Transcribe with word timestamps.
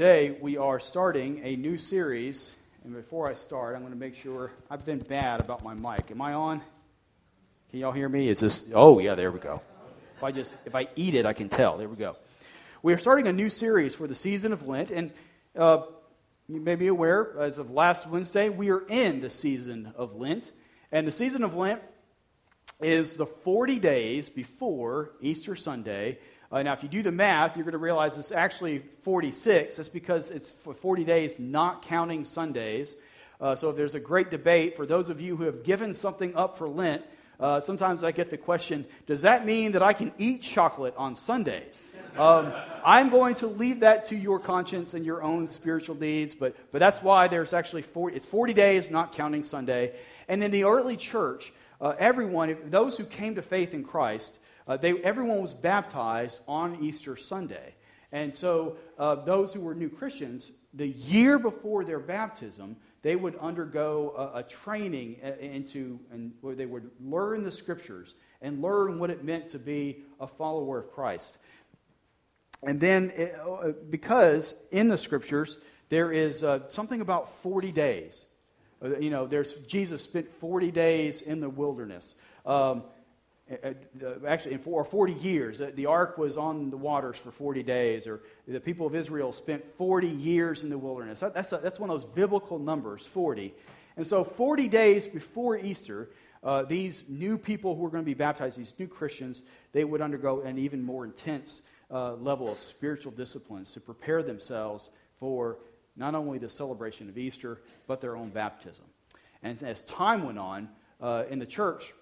Today, 0.00 0.34
we 0.40 0.56
are 0.56 0.80
starting 0.80 1.42
a 1.44 1.56
new 1.56 1.76
series. 1.76 2.52
And 2.84 2.94
before 2.94 3.28
I 3.28 3.34
start, 3.34 3.74
I'm 3.74 3.82
going 3.82 3.92
to 3.92 3.98
make 3.98 4.14
sure 4.14 4.50
I've 4.70 4.82
been 4.82 5.00
bad 5.00 5.40
about 5.40 5.62
my 5.62 5.74
mic. 5.74 6.10
Am 6.10 6.22
I 6.22 6.32
on? 6.32 6.62
Can 7.68 7.80
y'all 7.80 7.92
hear 7.92 8.08
me? 8.08 8.30
Is 8.30 8.40
this? 8.40 8.70
Oh, 8.74 8.98
yeah, 8.98 9.14
there 9.14 9.30
we 9.30 9.40
go. 9.40 9.60
If 10.16 10.24
I 10.24 10.32
just 10.32 10.54
if 10.64 10.74
I 10.74 10.88
eat 10.96 11.14
it, 11.14 11.26
I 11.26 11.34
can 11.34 11.50
tell. 11.50 11.76
There 11.76 11.86
we 11.86 11.96
go. 11.96 12.16
We 12.82 12.94
are 12.94 12.98
starting 12.98 13.26
a 13.26 13.32
new 13.34 13.50
series 13.50 13.94
for 13.94 14.06
the 14.06 14.14
season 14.14 14.54
of 14.54 14.66
Lent, 14.66 14.90
and 14.90 15.12
uh, 15.54 15.82
you 16.48 16.62
may 16.62 16.76
be 16.76 16.86
aware, 16.86 17.38
as 17.38 17.58
of 17.58 17.70
last 17.70 18.06
Wednesday, 18.06 18.48
we 18.48 18.70
are 18.70 18.86
in 18.88 19.20
the 19.20 19.28
season 19.28 19.92
of 19.96 20.16
Lent, 20.16 20.50
and 20.90 21.06
the 21.06 21.12
season 21.12 21.44
of 21.44 21.54
Lent 21.54 21.82
is 22.80 23.18
the 23.18 23.26
40 23.26 23.78
days 23.78 24.30
before 24.30 25.10
Easter 25.20 25.54
Sunday 25.54 26.20
uh, 26.52 26.62
now, 26.64 26.72
if 26.72 26.82
you 26.82 26.88
do 26.88 27.02
the 27.02 27.12
math, 27.12 27.56
you're 27.56 27.64
going 27.64 27.72
to 27.72 27.78
realize 27.78 28.18
it's 28.18 28.32
actually 28.32 28.80
46. 29.02 29.76
That's 29.76 29.88
because 29.88 30.32
it's 30.32 30.50
for 30.50 30.74
40 30.74 31.04
days, 31.04 31.38
not 31.38 31.82
counting 31.82 32.24
Sundays. 32.24 32.96
Uh, 33.40 33.54
so, 33.54 33.70
if 33.70 33.76
there's 33.76 33.94
a 33.94 34.00
great 34.00 34.30
debate 34.30 34.76
for 34.76 34.84
those 34.84 35.10
of 35.10 35.20
you 35.20 35.36
who 35.36 35.44
have 35.44 35.62
given 35.62 35.94
something 35.94 36.34
up 36.34 36.58
for 36.58 36.68
Lent, 36.68 37.04
uh, 37.38 37.60
sometimes 37.60 38.02
I 38.02 38.10
get 38.10 38.30
the 38.30 38.36
question 38.36 38.84
Does 39.06 39.22
that 39.22 39.46
mean 39.46 39.72
that 39.72 39.82
I 39.82 39.92
can 39.92 40.12
eat 40.18 40.42
chocolate 40.42 40.94
on 40.96 41.14
Sundays? 41.14 41.82
Um, 42.18 42.52
I'm 42.84 43.08
going 43.08 43.36
to 43.36 43.46
leave 43.46 43.80
that 43.80 44.06
to 44.06 44.16
your 44.16 44.40
conscience 44.40 44.94
and 44.94 45.06
your 45.06 45.22
own 45.22 45.46
spiritual 45.46 45.94
needs, 45.94 46.34
but, 46.34 46.56
but 46.72 46.80
that's 46.80 47.00
why 47.00 47.28
there's 47.28 47.52
actually 47.52 47.82
40, 47.82 48.16
it's 48.16 48.26
40 48.26 48.52
days, 48.52 48.90
not 48.90 49.12
counting 49.12 49.44
Sunday. 49.44 49.92
And 50.26 50.42
in 50.42 50.50
the 50.50 50.64
early 50.64 50.96
church, 50.96 51.52
uh, 51.80 51.94
everyone, 52.00 52.56
those 52.66 52.96
who 52.96 53.04
came 53.04 53.36
to 53.36 53.42
faith 53.42 53.74
in 53.74 53.84
Christ, 53.84 54.36
uh, 54.70 54.76
they, 54.76 54.92
everyone 55.02 55.40
was 55.40 55.52
baptized 55.52 56.40
on 56.46 56.78
Easter 56.80 57.16
Sunday. 57.16 57.74
And 58.12 58.32
so 58.32 58.76
uh, 59.00 59.16
those 59.16 59.52
who 59.52 59.62
were 59.62 59.74
new 59.74 59.88
Christians, 59.88 60.52
the 60.72 60.86
year 60.86 61.40
before 61.40 61.82
their 61.82 61.98
baptism, 61.98 62.76
they 63.02 63.16
would 63.16 63.34
undergo 63.38 64.30
a, 64.32 64.38
a 64.38 64.42
training 64.44 65.16
into, 65.40 65.98
and 66.12 66.34
where 66.40 66.54
they 66.54 66.66
would 66.66 66.88
learn 67.00 67.42
the 67.42 67.50
scriptures 67.50 68.14
and 68.40 68.62
learn 68.62 69.00
what 69.00 69.10
it 69.10 69.24
meant 69.24 69.48
to 69.48 69.58
be 69.58 70.04
a 70.20 70.28
follower 70.28 70.78
of 70.78 70.92
Christ. 70.92 71.38
And 72.62 72.78
then, 72.78 73.12
uh, 73.44 73.72
because 73.90 74.54
in 74.70 74.86
the 74.86 74.98
scriptures, 74.98 75.56
there 75.88 76.12
is 76.12 76.44
uh, 76.44 76.68
something 76.68 77.00
about 77.00 77.42
40 77.42 77.72
days. 77.72 78.24
Uh, 78.80 78.98
you 78.98 79.10
know, 79.10 79.26
there's 79.26 79.54
Jesus 79.62 80.00
spent 80.04 80.30
40 80.30 80.70
days 80.70 81.22
in 81.22 81.40
the 81.40 81.50
wilderness. 81.50 82.14
Um, 82.46 82.84
actually, 84.26 84.54
in 84.54 84.60
for 84.60 84.84
40 84.84 85.12
years, 85.14 85.60
uh, 85.60 85.70
the 85.74 85.86
ark 85.86 86.18
was 86.18 86.36
on 86.36 86.70
the 86.70 86.76
waters 86.76 87.16
for 87.18 87.30
40 87.30 87.62
days, 87.62 88.06
or 88.06 88.20
the 88.46 88.60
people 88.60 88.86
of 88.86 88.94
Israel 88.94 89.32
spent 89.32 89.64
40 89.76 90.06
years 90.06 90.62
in 90.62 90.70
the 90.70 90.78
wilderness. 90.78 91.20
That's, 91.20 91.52
a, 91.52 91.58
that's 91.58 91.80
one 91.80 91.90
of 91.90 92.00
those 92.00 92.10
biblical 92.10 92.58
numbers, 92.58 93.06
40. 93.06 93.54
And 93.96 94.06
so, 94.06 94.22
40 94.22 94.68
days 94.68 95.08
before 95.08 95.58
Easter, 95.58 96.10
uh, 96.42 96.62
these 96.62 97.04
new 97.08 97.36
people 97.36 97.74
who 97.74 97.82
were 97.82 97.90
going 97.90 98.04
to 98.04 98.06
be 98.06 98.14
baptized, 98.14 98.58
these 98.58 98.74
new 98.78 98.86
Christians, 98.86 99.42
they 99.72 99.84
would 99.84 100.00
undergo 100.00 100.40
an 100.42 100.58
even 100.58 100.82
more 100.82 101.04
intense 101.04 101.62
uh, 101.90 102.14
level 102.14 102.50
of 102.50 102.60
spiritual 102.60 103.12
disciplines 103.12 103.72
to 103.72 103.80
prepare 103.80 104.22
themselves 104.22 104.90
for 105.18 105.58
not 105.96 106.14
only 106.14 106.38
the 106.38 106.48
celebration 106.48 107.08
of 107.08 107.18
Easter, 107.18 107.60
but 107.86 108.00
their 108.00 108.16
own 108.16 108.30
baptism. 108.30 108.84
And 109.42 109.60
as 109.62 109.82
time 109.82 110.22
went 110.24 110.38
on 110.38 110.68
uh, 111.00 111.24
in 111.28 111.38
the 111.38 111.46
church, 111.46 111.92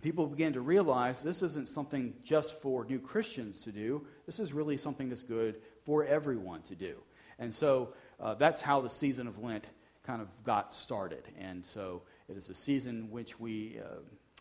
people 0.00 0.26
began 0.26 0.52
to 0.54 0.60
realize 0.60 1.22
this 1.22 1.42
isn't 1.42 1.68
something 1.68 2.14
just 2.24 2.60
for 2.60 2.84
new 2.84 2.98
Christians 2.98 3.62
to 3.62 3.72
do. 3.72 4.06
This 4.26 4.38
is 4.38 4.52
really 4.52 4.76
something 4.76 5.08
that's 5.08 5.22
good 5.22 5.56
for 5.84 6.04
everyone 6.04 6.62
to 6.62 6.74
do. 6.74 6.96
And 7.38 7.52
so 7.52 7.94
uh, 8.20 8.34
that's 8.34 8.60
how 8.60 8.80
the 8.80 8.90
season 8.90 9.26
of 9.26 9.42
Lent 9.42 9.64
kind 10.04 10.22
of 10.22 10.28
got 10.44 10.72
started. 10.72 11.22
And 11.38 11.64
so 11.64 12.02
it 12.28 12.36
is 12.36 12.48
a 12.48 12.54
season 12.54 12.96
in 12.96 13.10
which 13.10 13.38
we, 13.38 13.78
uh, 13.80 13.98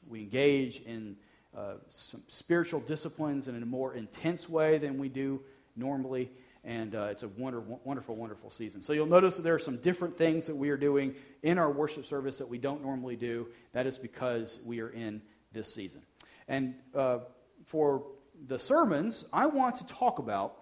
we 0.08 0.22
engage 0.22 0.82
in 0.82 1.18
uh, 1.56 1.74
some 1.90 2.24
spiritual 2.28 2.80
disciplines 2.80 3.48
in 3.48 3.62
a 3.62 3.66
more 3.66 3.94
intense 3.94 4.48
way 4.48 4.78
than 4.78 4.98
we 4.98 5.10
do 5.10 5.42
normally. 5.76 6.32
And 6.64 6.96
uh, 6.96 7.08
it's 7.12 7.24
a 7.24 7.28
wonder, 7.28 7.60
wonderful, 7.60 8.16
wonderful 8.16 8.52
season. 8.52 8.82
So 8.82 8.94
you'll 8.94 9.08
notice 9.08 9.36
that 9.36 9.42
there 9.42 9.56
are 9.56 9.60
some 9.60 9.78
different 9.78 10.16
things 10.18 10.46
that 10.46 10.56
we 10.56 10.70
are 10.70 10.78
doing 10.78 11.16
in 11.42 11.58
our 11.58 11.72
worship 11.72 12.06
service 12.06 12.38
that 12.38 12.48
we 12.48 12.60
don't 12.60 12.84
normally 12.84 13.16
do. 13.16 13.48
That 13.74 13.88
is 13.88 13.98
because 13.98 14.60
we 14.64 14.80
are 14.80 14.90
in 14.90 15.22
this 15.52 15.74
season. 15.74 16.02
And 16.48 16.76
uh, 16.96 17.20
for 17.66 18.04
the 18.48 18.60
sermons, 18.60 19.26
I 19.32 19.48
want 19.48 19.78
to 19.78 19.86
talk 19.86 20.20
about 20.20 20.58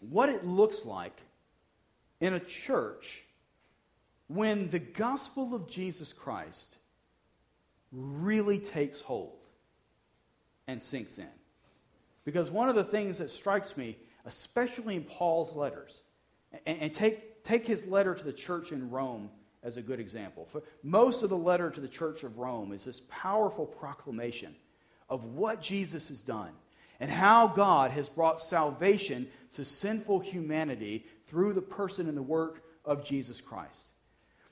what 0.00 0.28
it 0.28 0.44
looks 0.44 0.84
like 0.84 1.20
in 2.20 2.34
a 2.34 2.40
church 2.40 3.24
when 4.28 4.70
the 4.70 4.78
gospel 4.78 5.54
of 5.54 5.68
Jesus 5.68 6.12
Christ 6.12 6.76
really 7.92 8.58
takes 8.58 9.00
hold 9.00 9.46
and 10.66 10.80
sinks 10.80 11.18
in. 11.18 11.28
Because 12.24 12.50
one 12.50 12.68
of 12.68 12.74
the 12.74 12.84
things 12.84 13.18
that 13.18 13.30
strikes 13.30 13.76
me, 13.76 13.98
especially 14.24 14.96
in 14.96 15.04
Paul's 15.04 15.54
letters, 15.54 16.00
and, 16.66 16.80
and 16.80 16.94
take, 16.94 17.44
take 17.44 17.66
his 17.66 17.86
letter 17.86 18.14
to 18.14 18.24
the 18.24 18.32
church 18.32 18.72
in 18.72 18.90
Rome 18.90 19.30
as 19.64 19.78
a 19.78 19.82
good 19.82 19.98
example. 19.98 20.44
For 20.44 20.62
most 20.82 21.22
of 21.22 21.30
the 21.30 21.36
letter 21.36 21.70
to 21.70 21.80
the 21.80 21.88
church 21.88 22.22
of 22.22 22.38
Rome 22.38 22.72
is 22.72 22.84
this 22.84 23.00
powerful 23.08 23.66
proclamation 23.66 24.54
of 25.08 25.24
what 25.24 25.60
Jesus 25.60 26.08
has 26.08 26.22
done 26.22 26.52
and 27.00 27.10
how 27.10 27.48
God 27.48 27.90
has 27.90 28.08
brought 28.08 28.42
salvation 28.42 29.26
to 29.54 29.64
sinful 29.64 30.20
humanity 30.20 31.06
through 31.26 31.54
the 31.54 31.62
person 31.62 32.08
and 32.08 32.16
the 32.16 32.22
work 32.22 32.62
of 32.84 33.04
Jesus 33.04 33.40
Christ. 33.40 33.88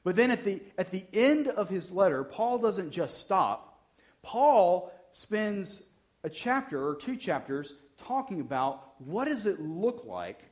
But 0.02 0.16
then 0.16 0.30
at 0.30 0.42
the, 0.42 0.60
at 0.78 0.90
the 0.90 1.04
end 1.12 1.48
of 1.48 1.68
his 1.68 1.92
letter, 1.92 2.24
Paul 2.24 2.58
doesn't 2.58 2.90
just 2.90 3.18
stop. 3.18 3.80
Paul 4.22 4.92
spends 5.12 5.82
a 6.24 6.30
chapter 6.30 6.88
or 6.88 6.96
two 6.96 7.16
chapters 7.16 7.74
talking 7.98 8.40
about 8.40 8.94
what 8.98 9.26
does 9.26 9.46
it 9.46 9.60
look 9.60 10.04
like 10.04 10.42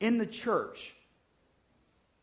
in 0.00 0.18
the 0.18 0.26
church 0.26 0.94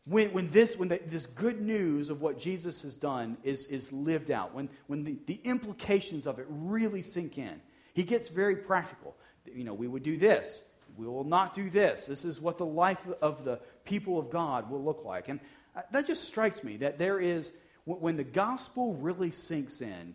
when, 0.08 0.32
when, 0.32 0.50
this, 0.50 0.76
when 0.76 0.88
the, 0.88 1.00
this 1.06 1.26
good 1.26 1.60
news 1.60 2.08
of 2.08 2.20
what 2.20 2.38
Jesus 2.38 2.82
has 2.82 2.96
done 2.96 3.36
is, 3.42 3.66
is 3.66 3.92
lived 3.92 4.30
out, 4.30 4.54
when, 4.54 4.68
when 4.86 5.04
the, 5.04 5.18
the 5.26 5.40
implications 5.44 6.26
of 6.26 6.38
it 6.38 6.46
really 6.48 7.02
sink 7.02 7.36
in, 7.36 7.60
he 7.92 8.04
gets 8.04 8.28
very 8.28 8.56
practical. 8.56 9.16
You 9.46 9.64
know, 9.64 9.74
we 9.74 9.88
would 9.88 10.02
do 10.02 10.16
this, 10.16 10.64
we 10.96 11.06
will 11.06 11.24
not 11.24 11.54
do 11.54 11.68
this. 11.68 12.06
This 12.06 12.24
is 12.24 12.40
what 12.40 12.58
the 12.58 12.66
life 12.66 13.06
of 13.20 13.44
the 13.44 13.60
people 13.84 14.18
of 14.18 14.30
God 14.30 14.70
will 14.70 14.82
look 14.82 15.04
like. 15.04 15.28
And 15.28 15.40
uh, 15.76 15.82
that 15.92 16.06
just 16.06 16.24
strikes 16.24 16.64
me 16.64 16.78
that 16.78 16.98
there 16.98 17.20
is, 17.20 17.52
when 17.84 18.16
the 18.16 18.24
gospel 18.24 18.94
really 18.94 19.30
sinks 19.30 19.80
in, 19.80 20.14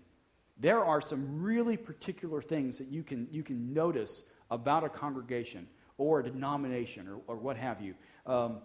there 0.57 0.83
are 0.83 1.01
some 1.01 1.41
really 1.41 1.77
particular 1.77 2.41
things 2.41 2.77
that 2.77 2.87
you 2.87 3.03
can, 3.03 3.27
you 3.31 3.43
can 3.43 3.73
notice 3.73 4.23
about 4.49 4.83
a 4.83 4.89
congregation 4.89 5.67
or 5.97 6.19
a 6.19 6.23
denomination 6.23 7.07
or, 7.07 7.19
or 7.27 7.35
what 7.35 7.57
have 7.57 7.81
you. 7.81 7.95
Um, 8.25 8.59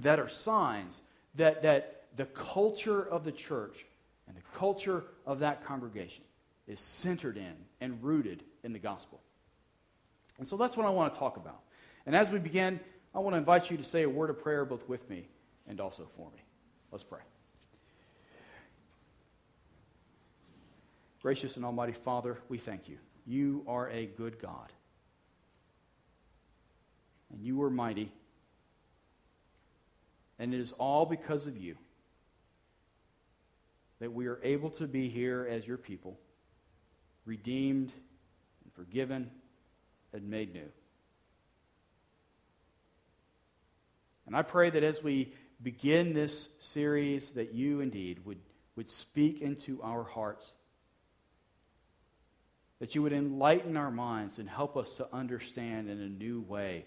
that 0.00 0.18
are 0.18 0.28
signs 0.28 1.02
that, 1.36 1.62
that 1.62 2.04
the 2.16 2.26
culture 2.26 3.02
of 3.02 3.24
the 3.24 3.32
church 3.32 3.86
and 4.26 4.36
the 4.36 4.58
culture 4.58 5.04
of 5.26 5.40
that 5.40 5.64
congregation 5.64 6.24
is 6.66 6.80
centered 6.80 7.36
in 7.36 7.54
and 7.80 8.02
rooted 8.02 8.42
in 8.64 8.72
the 8.72 8.78
gospel. 8.78 9.20
And 10.38 10.46
so 10.46 10.56
that's 10.56 10.76
what 10.76 10.86
I 10.86 10.90
want 10.90 11.12
to 11.12 11.18
talk 11.18 11.36
about. 11.36 11.60
And 12.04 12.14
as 12.14 12.30
we 12.30 12.38
begin, 12.38 12.80
I 13.14 13.20
want 13.20 13.34
to 13.34 13.38
invite 13.38 13.70
you 13.70 13.76
to 13.76 13.84
say 13.84 14.02
a 14.02 14.08
word 14.08 14.30
of 14.30 14.42
prayer 14.42 14.64
both 14.64 14.88
with 14.88 15.08
me 15.08 15.28
and 15.66 15.80
also 15.80 16.06
for 16.16 16.30
me. 16.30 16.42
Let's 16.90 17.04
pray. 17.04 17.20
Gracious 21.22 21.56
and 21.56 21.64
Almighty 21.64 21.92
Father, 21.92 22.38
we 22.48 22.58
thank 22.58 22.88
you. 22.88 22.98
You 23.26 23.64
are 23.66 23.90
a 23.90 24.06
good 24.06 24.38
God. 24.38 24.72
And 27.32 27.42
you 27.42 27.60
are 27.62 27.70
mighty 27.70 28.12
and 30.38 30.52
it 30.52 30.60
is 30.60 30.72
all 30.72 31.06
because 31.06 31.46
of 31.46 31.56
you 31.56 31.76
that 34.00 34.12
we 34.12 34.26
are 34.26 34.38
able 34.42 34.70
to 34.70 34.86
be 34.86 35.08
here 35.08 35.46
as 35.50 35.66
your 35.66 35.78
people, 35.78 36.18
redeemed 37.24 37.92
and 38.64 38.72
forgiven 38.74 39.30
and 40.12 40.28
made 40.28 40.52
new. 40.52 40.68
And 44.26 44.36
I 44.36 44.42
pray 44.42 44.70
that 44.70 44.82
as 44.82 45.02
we 45.02 45.32
begin 45.62 46.12
this 46.12 46.50
series, 46.58 47.30
that 47.32 47.54
you 47.54 47.80
indeed 47.80 48.24
would, 48.26 48.40
would 48.74 48.88
speak 48.88 49.40
into 49.40 49.80
our 49.82 50.02
hearts, 50.02 50.52
that 52.80 52.94
you 52.94 53.02
would 53.02 53.12
enlighten 53.12 53.76
our 53.76 53.90
minds 53.90 54.38
and 54.38 54.48
help 54.48 54.76
us 54.76 54.96
to 54.96 55.08
understand 55.12 55.88
in 55.88 56.00
a 56.00 56.08
new 56.08 56.42
way 56.42 56.84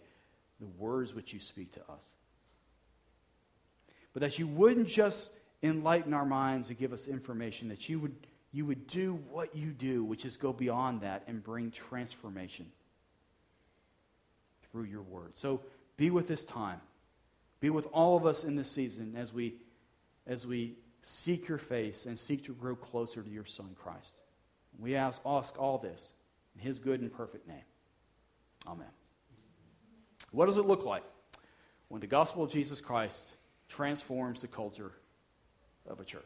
the 0.60 0.68
words 0.68 1.16
which 1.16 1.34
you 1.34 1.40
speak 1.40 1.72
to 1.72 1.82
us 1.90 2.06
but 4.20 4.32
that 4.32 4.38
you 4.38 4.48
wouldn't 4.48 4.90
just 4.90 5.32
enlighten 5.64 6.14
our 6.14 6.26
minds 6.26 6.68
and 6.68 6.78
give 6.78 6.92
us 6.92 7.08
information, 7.08 7.70
that 7.70 7.88
you 7.88 8.00
would, 8.00 8.14
you 8.52 8.66
would 8.66 8.86
do 8.86 9.14
what 9.32 9.56
you 9.56 9.72
do, 9.72 10.04
which 10.04 10.26
is 10.26 10.36
go 10.36 10.52
beyond 10.52 11.00
that 11.00 11.24
and 11.28 11.42
bring 11.42 11.72
transformation 11.72 12.66
through 14.70 14.84
your 14.84 15.04
word. 15.04 15.38
So 15.38 15.62
be 15.96 16.10
with 16.10 16.28
this 16.28 16.44
time. 16.44 16.82
Be 17.62 17.70
with 17.70 17.88
all 17.94 18.18
of 18.18 18.26
us 18.26 18.44
in 18.44 18.58
this 18.58 18.70
season 18.70 19.16
as 19.18 19.32
we, 19.32 19.56
as 20.28 20.46
we 20.46 20.74
seek 21.02 21.48
your 21.48 21.58
face 21.58 22.06
and 22.06 22.20
seek 22.20 22.44
to 22.44 22.54
grow 22.54 22.76
closer 22.76 23.24
to 23.24 23.30
your 23.30 23.46
Son, 23.46 23.74
Christ. 23.82 24.22
We 24.78 24.96
ask, 24.98 25.22
ask 25.26 25.58
all 25.58 25.78
this 25.78 26.12
in 26.58 26.62
his 26.62 26.80
good 26.80 27.00
and 27.00 27.10
perfect 27.10 27.48
name. 27.48 27.64
Amen. 28.68 28.88
What 30.32 30.48
does 30.48 30.58
it 30.58 30.66
look 30.66 30.84
like 30.84 31.04
when 31.88 32.02
the 32.02 32.08
gospel 32.08 32.44
of 32.44 32.52
Jesus 32.52 32.82
Christ 32.82 33.36
transforms 33.70 34.42
the 34.42 34.48
culture 34.48 34.92
of 35.88 36.00
a 36.00 36.04
church? 36.04 36.24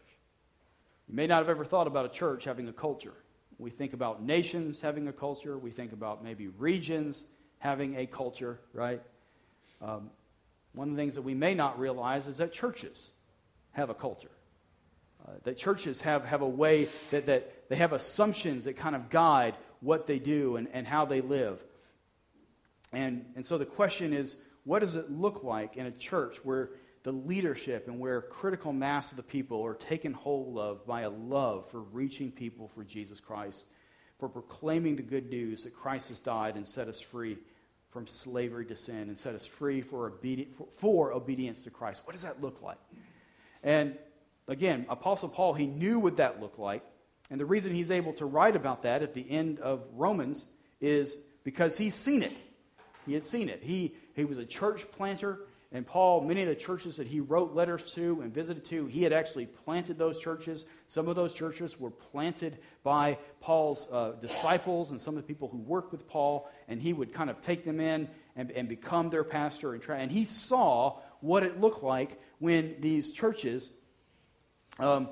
You 1.07 1.15
may 1.15 1.27
not 1.27 1.39
have 1.39 1.49
ever 1.49 1.65
thought 1.65 1.85
about 1.85 2.05
a 2.05 2.09
church 2.09 2.45
having 2.45 2.67
a 2.67 2.73
culture. 2.73 3.13
We 3.59 3.69
think 3.69 3.93
about 3.93 4.23
nations 4.23 4.81
having 4.81 5.07
a 5.07 5.13
culture. 5.13 5.57
We 5.57 5.69
think 5.69 5.93
about 5.93 6.23
maybe 6.23 6.47
regions 6.47 7.25
having 7.59 7.97
a 7.97 8.05
culture, 8.05 8.59
right? 8.73 9.01
Um, 9.81 10.09
one 10.73 10.89
of 10.89 10.95
the 10.95 11.01
things 11.01 11.15
that 11.15 11.21
we 11.21 11.33
may 11.33 11.53
not 11.53 11.79
realize 11.79 12.27
is 12.27 12.37
that 12.37 12.51
churches 12.51 13.11
have 13.73 13.89
a 13.89 13.93
culture. 13.93 14.31
Uh, 15.25 15.31
that 15.43 15.57
churches 15.57 16.01
have, 16.01 16.25
have 16.25 16.41
a 16.41 16.47
way 16.47 16.87
that, 17.11 17.27
that 17.27 17.69
they 17.69 17.75
have 17.75 17.93
assumptions 17.93 18.65
that 18.65 18.75
kind 18.75 18.95
of 18.95 19.09
guide 19.09 19.55
what 19.79 20.07
they 20.07 20.19
do 20.19 20.57
and, 20.57 20.67
and 20.73 20.87
how 20.87 21.05
they 21.05 21.21
live. 21.21 21.63
And, 22.91 23.25
and 23.35 23.45
so 23.45 23.57
the 23.57 23.65
question 23.65 24.13
is 24.13 24.35
what 24.65 24.79
does 24.79 24.95
it 24.95 25.11
look 25.11 25.43
like 25.43 25.77
in 25.77 25.85
a 25.85 25.91
church 25.91 26.37
where 26.43 26.71
the 27.03 27.11
leadership 27.11 27.87
and 27.87 27.99
where 27.99 28.21
critical 28.21 28.71
mass 28.71 29.11
of 29.11 29.17
the 29.17 29.23
people 29.23 29.63
are 29.65 29.73
taken 29.73 30.13
hold 30.13 30.57
of 30.57 30.85
by 30.87 31.01
a 31.01 31.09
love 31.09 31.69
for 31.69 31.81
reaching 31.81 32.31
people 32.31 32.69
for 32.73 32.83
Jesus 32.83 33.19
Christ, 33.19 33.67
for 34.19 34.29
proclaiming 34.29 34.95
the 34.95 35.03
good 35.03 35.29
news 35.29 35.63
that 35.63 35.75
Christ 35.75 36.09
has 36.09 36.19
died 36.19 36.55
and 36.55 36.67
set 36.67 36.87
us 36.87 37.01
free 37.01 37.37
from 37.91 38.07
slavery 38.07 38.65
to 38.65 38.75
sin 38.75 39.01
and 39.09 39.17
set 39.17 39.35
us 39.35 39.45
free 39.45 39.81
for, 39.81 40.13
for, 40.57 40.65
for 40.79 41.13
obedience 41.13 41.63
to 41.65 41.69
Christ. 41.69 42.01
What 42.05 42.13
does 42.13 42.23
that 42.23 42.41
look 42.41 42.61
like? 42.61 42.79
And 43.61 43.97
again, 44.47 44.85
Apostle 44.89 45.29
Paul, 45.29 45.53
he 45.53 45.67
knew 45.67 45.99
what 45.99 46.17
that 46.17 46.41
looked 46.41 46.57
like. 46.57 46.83
And 47.29 47.39
the 47.39 47.45
reason 47.45 47.73
he's 47.73 47.91
able 47.91 48.13
to 48.13 48.25
write 48.25 48.55
about 48.55 48.83
that 48.83 49.03
at 49.03 49.13
the 49.13 49.29
end 49.29 49.59
of 49.59 49.83
Romans 49.93 50.45
is 50.81 51.17
because 51.43 51.77
he's 51.77 51.95
seen 51.95 52.23
it. 52.23 52.33
He 53.05 53.13
had 53.13 53.23
seen 53.23 53.49
it. 53.49 53.61
He, 53.61 53.95
he 54.15 54.25
was 54.25 54.37
a 54.37 54.45
church 54.45 54.89
planter, 54.91 55.39
and 55.73 55.87
Paul, 55.87 56.21
many 56.21 56.43
of 56.43 56.47
the 56.47 56.55
churches 56.55 56.97
that 56.97 57.07
he 57.07 57.19
wrote 57.19 57.55
letters 57.55 57.93
to 57.95 58.21
and 58.21 58.31
visited 58.31 58.63
to, 58.65 58.85
he 58.85 59.01
had 59.01 59.11
actually 59.11 59.47
planted 59.47 59.97
those 59.97 60.19
churches. 60.19 60.65
Some 60.85 61.07
of 61.07 61.15
those 61.15 61.33
churches 61.33 61.79
were 61.79 61.89
planted 61.89 62.59
by 62.83 63.17
Paul's 63.39 63.87
uh, 63.91 64.11
disciples 64.21 64.91
and 64.91 65.01
some 65.01 65.17
of 65.17 65.23
the 65.23 65.27
people 65.27 65.47
who 65.47 65.57
worked 65.57 65.91
with 65.91 66.07
Paul, 66.07 66.47
and 66.67 66.79
he 66.79 66.93
would 66.93 67.11
kind 67.11 67.27
of 67.27 67.41
take 67.41 67.65
them 67.65 67.79
in 67.79 68.07
and, 68.35 68.51
and 68.51 68.69
become 68.69 69.09
their 69.09 69.23
pastor. 69.23 69.73
And, 69.73 69.81
try, 69.81 69.97
and 69.97 70.11
he 70.11 70.25
saw 70.25 70.99
what 71.21 71.41
it 71.41 71.59
looked 71.59 71.83
like 71.83 72.21
when 72.37 72.75
these 72.79 73.11
churches 73.11 73.71
um, 74.77 75.09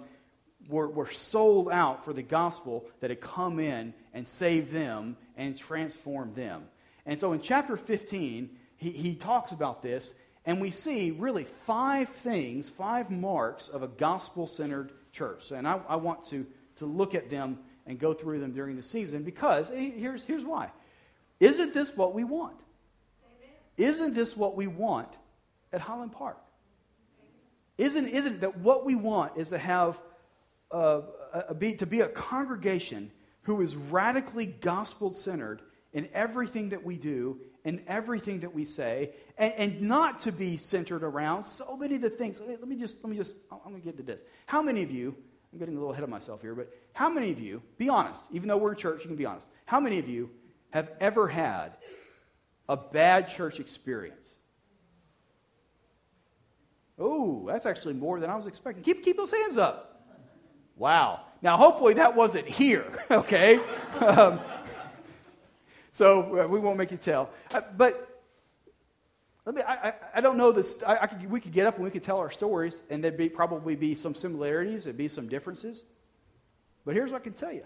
were, 0.69 0.89
were 0.89 1.09
sold 1.09 1.69
out 1.69 2.05
for 2.05 2.13
the 2.13 2.21
gospel 2.21 2.85
that 2.99 3.09
had 3.09 3.19
come 3.19 3.59
in 3.59 3.95
and 4.13 4.27
saved 4.27 4.71
them 4.71 5.17
and 5.35 5.57
transformed 5.57 6.35
them. 6.35 6.65
And 7.07 7.19
so 7.19 7.33
in 7.33 7.41
chapter 7.41 7.77
15, 7.77 8.51
he, 8.77 8.91
he 8.91 9.15
talks 9.15 9.51
about 9.51 9.81
this, 9.81 10.13
and 10.45 10.59
we 10.59 10.71
see 10.71 11.11
really 11.11 11.43
five 11.43 12.09
things, 12.09 12.69
five 12.69 13.09
marks 13.11 13.67
of 13.67 13.83
a 13.83 13.87
gospel 13.87 14.47
centered 14.47 14.91
church. 15.11 15.51
And 15.51 15.67
I, 15.67 15.79
I, 15.87 15.97
want 15.97 16.25
to, 16.27 16.45
to 16.77 16.85
look 16.85 17.13
at 17.13 17.29
them 17.29 17.59
and 17.85 17.99
go 17.99 18.13
through 18.13 18.39
them 18.39 18.51
during 18.51 18.75
the 18.75 18.83
season 18.83 19.23
because 19.23 19.69
here's, 19.69 20.23
here's 20.23 20.43
why. 20.43 20.71
Isn't 21.39 21.73
this 21.73 21.95
what 21.95 22.13
we 22.13 22.23
want? 22.23 22.59
Amen. 23.25 23.55
Isn't 23.77 24.13
this 24.13 24.35
what 24.35 24.55
we 24.55 24.67
want 24.67 25.09
at 25.71 25.81
Highland 25.81 26.11
Park? 26.11 26.37
Isn't, 27.77 28.07
isn't 28.07 28.41
that 28.41 28.57
what 28.57 28.85
we 28.85 28.95
want 28.95 29.37
is 29.37 29.49
to 29.49 29.57
have 29.57 29.99
uh, 30.71 31.01
a, 31.33 31.39
a, 31.49 31.53
be, 31.53 31.73
to 31.75 31.85
be 31.85 32.01
a 32.01 32.07
congregation 32.07 33.11
who 33.43 33.61
is 33.61 33.75
radically 33.75 34.45
gospel 34.45 35.11
centered 35.11 35.61
in 35.93 36.07
everything 36.13 36.69
that 36.69 36.83
we 36.83 36.95
do, 36.95 37.39
in 37.63 37.81
everything 37.87 38.39
that 38.41 38.53
we 38.53 38.65
say, 38.65 39.11
and, 39.37 39.53
and 39.53 39.81
not 39.81 40.21
to 40.21 40.31
be 40.31 40.57
centered 40.57 41.03
around 41.03 41.43
so 41.43 41.77
many 41.77 41.95
of 41.95 42.01
the 42.01 42.09
things. 42.09 42.39
Let 42.39 42.67
me 42.67 42.75
just, 42.75 43.03
let 43.03 43.09
me 43.09 43.17
just, 43.17 43.35
I'm 43.51 43.71
going 43.71 43.81
to 43.81 43.85
get 43.85 43.97
to 43.97 44.03
this. 44.03 44.23
How 44.45 44.61
many 44.61 44.81
of 44.81 44.91
you, 44.91 45.15
I'm 45.53 45.59
getting 45.59 45.75
a 45.75 45.77
little 45.77 45.91
ahead 45.91 46.03
of 46.03 46.09
myself 46.09 46.41
here, 46.41 46.55
but 46.55 46.69
how 46.93 47.09
many 47.09 47.31
of 47.31 47.39
you, 47.39 47.61
be 47.77 47.89
honest, 47.89 48.27
even 48.31 48.47
though 48.47 48.57
we're 48.57 48.71
in 48.71 48.77
church, 48.77 49.01
you 49.01 49.07
can 49.07 49.15
be 49.15 49.25
honest, 49.25 49.47
how 49.65 49.79
many 49.79 49.99
of 49.99 50.07
you 50.07 50.29
have 50.71 50.91
ever 50.99 51.27
had 51.27 51.73
a 52.67 52.77
bad 52.77 53.27
church 53.27 53.59
experience? 53.59 54.35
Oh, 56.97 57.45
that's 57.47 57.65
actually 57.65 57.95
more 57.95 58.19
than 58.19 58.29
I 58.29 58.35
was 58.35 58.47
expecting. 58.47 58.83
Keep, 58.83 59.03
keep 59.03 59.17
those 59.17 59.31
hands 59.31 59.57
up. 59.57 60.03
Wow. 60.77 61.21
Now, 61.41 61.57
hopefully 61.57 61.95
that 61.95 62.15
wasn't 62.15 62.47
here, 62.47 62.85
okay? 63.11 63.59
Um, 63.99 64.39
so 65.91 66.41
uh, 66.41 66.47
we 66.47 66.59
won't 66.59 66.77
make 66.77 66.91
you 66.91 66.97
tell. 66.97 67.29
Uh, 67.53 67.61
but 67.75 68.07
let 69.45 69.55
me, 69.55 69.61
I, 69.61 69.73
I, 69.73 69.93
I 70.15 70.21
don't 70.21 70.37
know 70.37 70.51
this. 70.51 70.81
I, 70.83 70.97
I 71.01 71.07
could, 71.07 71.29
we 71.29 71.39
could 71.39 71.51
get 71.51 71.67
up 71.67 71.75
and 71.75 71.83
we 71.83 71.91
could 71.91 72.03
tell 72.03 72.17
our 72.17 72.31
stories, 72.31 72.83
and 72.89 73.03
there'd 73.03 73.17
be, 73.17 73.29
probably 73.29 73.75
be 73.75 73.95
some 73.95 74.15
similarities, 74.15 74.85
there'd 74.85 74.97
be 74.97 75.07
some 75.07 75.27
differences. 75.27 75.83
But 76.85 76.95
here's 76.95 77.11
what 77.11 77.21
I 77.21 77.23
can 77.23 77.33
tell 77.33 77.51
you 77.53 77.65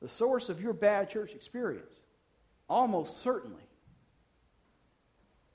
the 0.00 0.08
source 0.08 0.48
of 0.48 0.60
your 0.60 0.74
bad 0.74 1.08
church 1.08 1.34
experience, 1.34 2.00
almost 2.68 3.18
certainly, 3.18 3.62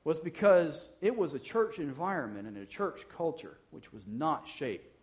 was 0.03 0.17
because 0.17 0.91
it 1.01 1.15
was 1.15 1.35
a 1.35 1.39
church 1.39 1.77
environment 1.77 2.47
and 2.47 2.57
a 2.57 2.65
church 2.65 3.05
culture 3.15 3.57
which 3.69 3.93
was 3.93 4.07
not 4.07 4.47
shaped 4.47 4.97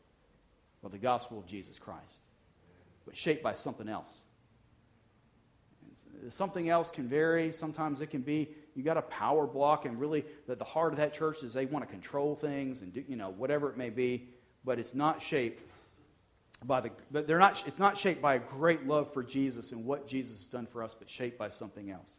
by 0.83 0.89
the 0.89 0.99
gospel 0.99 1.39
of 1.39 1.47
Jesus 1.47 1.79
Christ, 1.79 2.23
but 3.05 3.17
shaped 3.17 3.43
by 3.43 3.55
something 3.55 3.89
else. 3.89 4.21
Something 6.29 6.69
else 6.69 6.91
can 6.91 7.09
vary. 7.09 7.53
Sometimes 7.53 8.01
it 8.01 8.09
can 8.09 8.23
be 8.23 8.49
you 8.75 8.83
got 8.83 8.97
a 8.97 9.03
power 9.03 9.47
block, 9.47 9.85
and 9.85 9.99
really 9.99 10.25
the, 10.47 10.65
heart 10.65 10.93
of 10.93 10.99
that 10.99 11.15
church 11.15 11.43
is 11.43 11.53
they 11.53 11.67
want 11.67 11.87
to 11.87 11.91
control 11.91 12.35
things 12.35 12.83
and 12.83 12.93
do, 12.93 13.05
you 13.09 13.17
know 13.17 13.31
whatever 13.31 13.71
it 13.71 13.77
may 13.77 13.91
be, 13.91 14.29
but 14.65 14.79
it's 14.79 14.95
not 14.95 15.23
shaped 15.23 15.63
by 16.65 16.81
the. 16.81 16.91
But 17.11 17.27
they're 17.27 17.39
not. 17.39 17.63
It's 17.67 17.79
not 17.79 17.97
shaped 17.97 18.21
by 18.21 18.35
a 18.35 18.39
great 18.39 18.87
love 18.87 19.13
for 19.13 19.23
Jesus 19.23 19.73
and 19.73 19.85
what 19.85 20.07
Jesus 20.07 20.39
has 20.39 20.47
done 20.49 20.67
for 20.67 20.83
us, 20.83 20.95
but 20.95 21.09
shaped 21.09 21.39
by 21.39 21.49
something 21.49 21.91
else. 21.91 22.19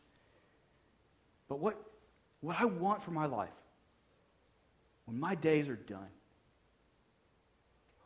But 1.47 1.59
what 1.59 1.79
what 2.41 2.59
I 2.59 2.65
want 2.65 3.03
for 3.03 3.11
my 3.11 3.25
life 3.25 3.49
when 5.07 5.17
my 5.19 5.35
days 5.35 5.69
are 5.69 5.75
done, 5.75 6.09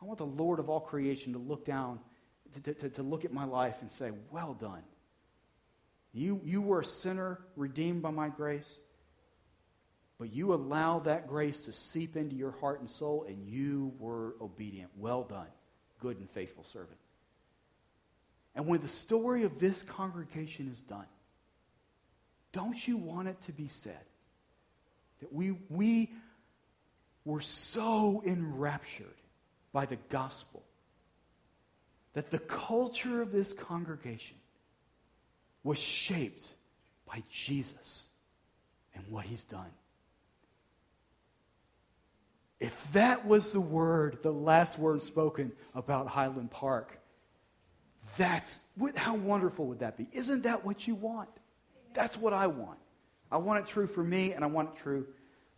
I 0.00 0.04
want 0.04 0.18
the 0.18 0.26
Lord 0.26 0.60
of 0.60 0.70
all 0.70 0.80
creation 0.80 1.32
to 1.32 1.38
look 1.38 1.64
down, 1.64 1.98
to, 2.62 2.74
to, 2.74 2.88
to 2.90 3.02
look 3.02 3.24
at 3.24 3.32
my 3.32 3.44
life 3.44 3.82
and 3.82 3.90
say, 3.90 4.12
Well 4.30 4.54
done. 4.54 4.82
You, 6.12 6.40
you 6.44 6.60
were 6.60 6.80
a 6.80 6.84
sinner 6.84 7.40
redeemed 7.56 8.02
by 8.02 8.10
my 8.10 8.28
grace, 8.28 8.78
but 10.18 10.32
you 10.32 10.52
allowed 10.52 11.04
that 11.04 11.26
grace 11.26 11.64
to 11.64 11.72
seep 11.72 12.16
into 12.16 12.36
your 12.36 12.52
heart 12.52 12.80
and 12.80 12.88
soul, 12.88 13.24
and 13.28 13.46
you 13.46 13.92
were 13.98 14.34
obedient. 14.40 14.90
Well 14.96 15.24
done, 15.24 15.46
good 16.00 16.18
and 16.18 16.28
faithful 16.28 16.64
servant. 16.64 16.98
And 18.54 18.66
when 18.66 18.80
the 18.80 18.88
story 18.88 19.44
of 19.44 19.58
this 19.58 19.82
congregation 19.82 20.68
is 20.70 20.82
done, 20.82 21.06
don't 22.52 22.86
you 22.86 22.98
want 22.98 23.28
it 23.28 23.40
to 23.42 23.52
be 23.52 23.68
said 23.68 24.04
that 25.20 25.32
we, 25.32 25.52
we 25.70 26.10
were 27.24 27.40
so 27.40 28.22
enraptured 28.26 29.06
by 29.72 29.86
the 29.86 29.96
gospel 30.10 30.62
that 32.12 32.30
the 32.30 32.38
culture 32.38 33.22
of 33.22 33.32
this 33.32 33.54
congregation 33.54 34.36
was 35.64 35.78
shaped 35.78 36.48
by 37.06 37.22
Jesus 37.30 38.08
and 38.94 39.04
what 39.08 39.24
he's 39.24 39.44
done. 39.44 39.70
If 42.60 42.92
that 42.92 43.26
was 43.26 43.52
the 43.52 43.60
word, 43.60 44.18
the 44.22 44.32
last 44.32 44.78
word 44.78 45.02
spoken 45.02 45.52
about 45.74 46.06
Highland 46.06 46.50
Park, 46.50 46.98
that's 48.16 48.60
what, 48.76 48.96
how 48.96 49.16
wonderful 49.16 49.66
would 49.66 49.80
that 49.80 49.96
be? 49.96 50.06
Isn't 50.12 50.44
that 50.44 50.64
what 50.64 50.86
you 50.86 50.94
want? 50.94 51.28
That's 51.94 52.16
what 52.16 52.32
I 52.32 52.46
want. 52.46 52.78
I 53.30 53.38
want 53.38 53.64
it 53.64 53.66
true 53.66 53.86
for 53.86 54.04
me, 54.04 54.32
and 54.32 54.44
I 54.44 54.46
want 54.46 54.70
it 54.70 54.76
true 54.76 55.06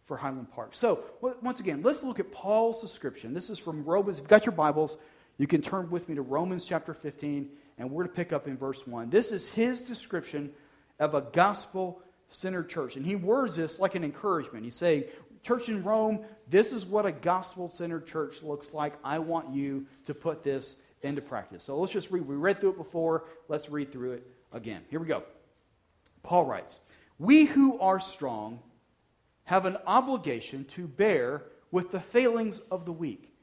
for 0.05 0.17
Highland 0.17 0.51
Park. 0.53 0.71
So, 0.73 1.01
once 1.21 1.61
again, 1.61 1.83
let's 1.83 2.03
look 2.03 2.21
at 2.21 2.31
Paul's 2.33 2.81
description. 2.81 3.35
This 3.35 3.51
is 3.51 3.59
from 3.59 3.85
Romans. 3.85 4.19
If 4.19 4.23
you've 4.23 4.29
got 4.31 4.47
your 4.47 4.55
Bibles, 4.55 4.97
you 5.39 5.47
can 5.47 5.61
turn 5.61 5.91
with 5.91 6.09
me 6.09 6.15
to 6.15 6.23
Romans 6.23 6.65
chapter 6.65 6.95
15 6.95 7.51
and 7.79 7.91
we're 7.91 8.05
to 8.05 8.09
pick 8.09 8.33
up 8.33 8.47
in 8.47 8.57
verse 8.57 8.87
1. 8.87 9.11
This 9.11 9.33
is 9.33 9.49
his 9.49 9.83
description 9.83 10.53
of 10.99 11.15
a 11.15 11.21
gospel 11.21 12.01
centered 12.29 12.69
church. 12.69 12.97
And 12.97 13.05
he 13.05 13.17
words 13.17 13.57
this 13.57 13.79
like 13.79 13.95
an 13.95 14.05
encouragement. 14.05 14.65
He's 14.65 14.77
saying, 14.77 15.05
Church 15.43 15.69
in 15.69 15.85
Rome, 15.85 16.21
this 16.49 16.73
is 16.73 16.87
what 16.87 17.05
a 17.05 17.13
gospel 17.13 17.69
centered 17.69 18.07
church 18.07 18.43
looks 18.43 18.73
like. 18.73 18.95
I 19.05 19.19
want 19.19 19.55
you 19.55 19.87
to 20.07 20.15
put 20.15 20.43
this 20.43 20.77
into 21.03 21.21
practice. 21.21 21.63
So 21.63 21.79
let's 21.79 21.93
just 21.93 22.11
read. 22.11 22.27
We 22.27 22.35
read 22.35 22.61
through 22.61 22.71
it 22.71 22.79
before. 22.79 23.25
Let's 23.49 23.69
read 23.69 23.93
through 23.93 24.13
it 24.13 24.27
again. 24.53 24.83
Here 24.89 24.99
we 24.99 25.07
go. 25.07 25.23
Paul 26.23 26.47
writes 26.47 26.81
We 27.19 27.45
who 27.45 27.79
are 27.79 28.01
strong 28.01 28.61
have 29.45 29.67
an 29.67 29.77
obligation 29.87 30.65
to 30.65 30.89
bear 30.89 31.43
with 31.71 31.91
the 31.91 32.01
failings 32.01 32.61
of 32.71 32.87
the 32.87 32.93
weak. 32.93 33.34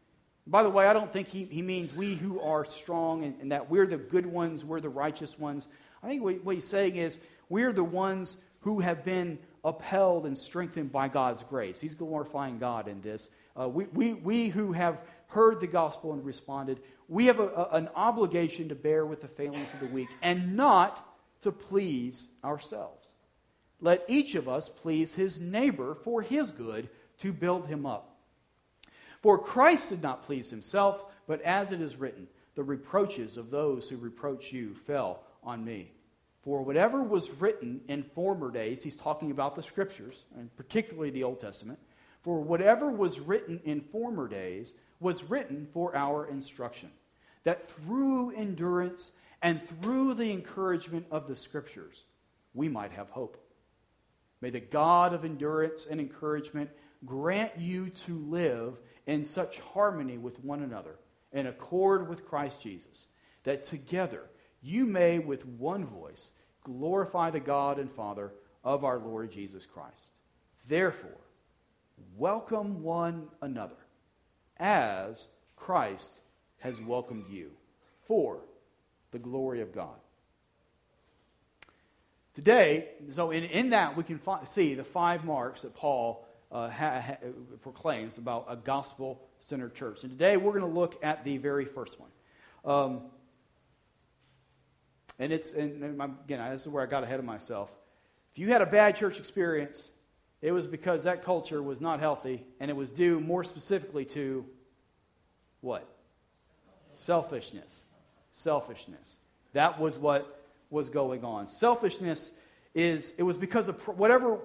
By 0.51 0.63
the 0.63 0.69
way, 0.69 0.85
I 0.85 0.91
don't 0.91 1.11
think 1.11 1.29
he, 1.29 1.45
he 1.45 1.61
means 1.61 1.93
we 1.93 2.15
who 2.15 2.41
are 2.41 2.65
strong 2.65 3.23
and, 3.23 3.35
and 3.39 3.51
that 3.53 3.69
we're 3.69 3.87
the 3.87 3.95
good 3.95 4.25
ones, 4.25 4.65
we're 4.65 4.81
the 4.81 4.89
righteous 4.89 5.39
ones. 5.39 5.69
I 6.03 6.09
think 6.09 6.21
what, 6.21 6.43
what 6.43 6.55
he's 6.55 6.67
saying 6.67 6.97
is 6.97 7.17
we're 7.47 7.71
the 7.71 7.85
ones 7.85 8.35
who 8.59 8.81
have 8.81 9.05
been 9.05 9.39
upheld 9.63 10.25
and 10.25 10.37
strengthened 10.37 10.91
by 10.91 11.07
God's 11.07 11.41
grace. 11.43 11.79
He's 11.79 11.95
glorifying 11.95 12.59
God 12.59 12.89
in 12.89 12.99
this. 12.99 13.29
Uh, 13.57 13.69
we, 13.69 13.85
we, 13.85 14.13
we 14.13 14.49
who 14.49 14.73
have 14.73 14.99
heard 15.27 15.61
the 15.61 15.67
gospel 15.67 16.11
and 16.11 16.25
responded, 16.25 16.81
we 17.07 17.27
have 17.27 17.39
a, 17.39 17.47
a, 17.47 17.69
an 17.71 17.89
obligation 17.95 18.67
to 18.67 18.75
bear 18.75 19.05
with 19.05 19.21
the 19.21 19.29
failings 19.29 19.73
of 19.73 19.79
the 19.79 19.85
weak 19.85 20.09
and 20.21 20.57
not 20.57 21.07
to 21.43 21.53
please 21.53 22.27
ourselves. 22.43 23.13
Let 23.79 24.03
each 24.09 24.35
of 24.35 24.49
us 24.49 24.67
please 24.67 25.13
his 25.15 25.39
neighbor 25.39 25.95
for 25.95 26.21
his 26.21 26.51
good 26.51 26.89
to 27.19 27.31
build 27.31 27.67
him 27.67 27.85
up. 27.85 28.10
For 29.21 29.37
Christ 29.37 29.89
did 29.89 30.01
not 30.01 30.23
please 30.23 30.49
himself, 30.49 31.03
but 31.27 31.41
as 31.41 31.71
it 31.71 31.81
is 31.81 31.95
written, 31.95 32.27
the 32.55 32.63
reproaches 32.63 33.37
of 33.37 33.51
those 33.51 33.89
who 33.89 33.97
reproach 33.97 34.51
you 34.51 34.73
fell 34.73 35.23
on 35.43 35.63
me. 35.63 35.91
For 36.41 36.63
whatever 36.63 37.03
was 37.03 37.29
written 37.29 37.81
in 37.87 38.03
former 38.03 38.51
days, 38.51 38.81
he's 38.81 38.95
talking 38.95 39.29
about 39.29 39.55
the 39.55 39.61
scriptures, 39.61 40.23
and 40.35 40.55
particularly 40.55 41.11
the 41.11 41.23
Old 41.23 41.39
Testament, 41.39 41.79
for 42.21 42.41
whatever 42.41 42.89
was 42.89 43.19
written 43.19 43.59
in 43.63 43.81
former 43.81 44.27
days 44.27 44.73
was 44.99 45.23
written 45.23 45.67
for 45.71 45.95
our 45.95 46.27
instruction, 46.27 46.91
that 47.43 47.69
through 47.69 48.31
endurance 48.31 49.11
and 49.41 49.61
through 49.63 50.15
the 50.15 50.31
encouragement 50.31 51.05
of 51.11 51.27
the 51.27 51.35
scriptures, 51.35 52.03
we 52.53 52.67
might 52.67 52.91
have 52.91 53.09
hope. 53.09 53.37
May 54.41 54.49
the 54.49 54.59
God 54.59 55.13
of 55.13 55.25
endurance 55.25 55.85
and 55.85 55.99
encouragement 55.99 56.69
grant 57.05 57.57
you 57.57 57.89
to 57.89 58.17
live 58.17 58.77
in 59.05 59.23
such 59.23 59.59
harmony 59.59 60.17
with 60.17 60.43
one 60.43 60.61
another, 60.61 60.95
in 61.31 61.47
accord 61.47 62.07
with 62.09 62.25
Christ 62.25 62.61
Jesus, 62.61 63.07
that 63.43 63.63
together 63.63 64.23
you 64.61 64.85
may 64.85 65.19
with 65.19 65.45
one 65.45 65.85
voice 65.85 66.31
glorify 66.63 67.31
the 67.31 67.39
God 67.39 67.79
and 67.79 67.91
Father 67.91 68.31
of 68.63 68.83
our 68.83 68.99
Lord 68.99 69.31
Jesus 69.31 69.65
Christ. 69.65 70.11
Therefore, 70.67 71.09
welcome 72.15 72.83
one 72.83 73.27
another 73.41 73.75
as 74.57 75.27
Christ 75.55 76.19
has 76.59 76.79
welcomed 76.79 77.25
you 77.29 77.51
for 78.07 78.41
the 79.11 79.19
glory 79.19 79.61
of 79.61 79.73
God. 79.73 79.95
Today, 82.33 82.89
so 83.09 83.31
in, 83.31 83.43
in 83.43 83.71
that 83.71 83.97
we 83.97 84.03
can 84.03 84.19
fi- 84.19 84.45
see 84.45 84.75
the 84.75 84.83
five 84.83 85.25
marks 85.25 85.63
that 85.63 85.75
Paul 85.75 86.25
uh, 86.51 86.69
ha, 86.69 87.01
ha, 87.01 87.15
proclaims 87.61 88.17
about 88.17 88.45
a 88.49 88.55
gospel 88.55 89.21
centered 89.39 89.73
church. 89.73 90.03
And 90.03 90.11
today 90.11 90.37
we're 90.37 90.51
going 90.51 90.71
to 90.71 90.79
look 90.79 91.03
at 91.03 91.23
the 91.23 91.37
very 91.37 91.65
first 91.65 91.97
one. 91.99 92.09
Um, 92.63 93.01
and 95.19 95.31
it's, 95.31 95.53
and, 95.53 95.83
and 95.83 96.01
again, 96.25 96.51
this 96.51 96.61
is 96.61 96.67
where 96.67 96.83
I 96.83 96.85
got 96.87 97.03
ahead 97.03 97.19
of 97.19 97.25
myself. 97.25 97.71
If 98.31 98.39
you 98.39 98.47
had 98.47 98.61
a 98.61 98.65
bad 98.65 98.95
church 98.95 99.19
experience, 99.19 99.89
it 100.41 100.51
was 100.51 100.65
because 100.67 101.03
that 101.03 101.23
culture 101.23 101.61
was 101.61 101.79
not 101.79 101.99
healthy, 101.99 102.43
and 102.59 102.71
it 102.71 102.75
was 102.75 102.89
due 102.89 103.19
more 103.19 103.43
specifically 103.43 104.05
to 104.05 104.45
what? 105.61 105.87
Selfishness. 106.95 107.89
Selfishness. 108.31 109.17
That 109.53 109.79
was 109.79 109.99
what 109.99 110.43
was 110.69 110.89
going 110.89 111.23
on. 111.23 111.45
Selfishness 111.45 112.31
is, 112.73 113.13
it 113.17 113.23
was 113.23 113.37
because 113.37 113.67
of 113.67 113.75
whatever, 113.87 114.39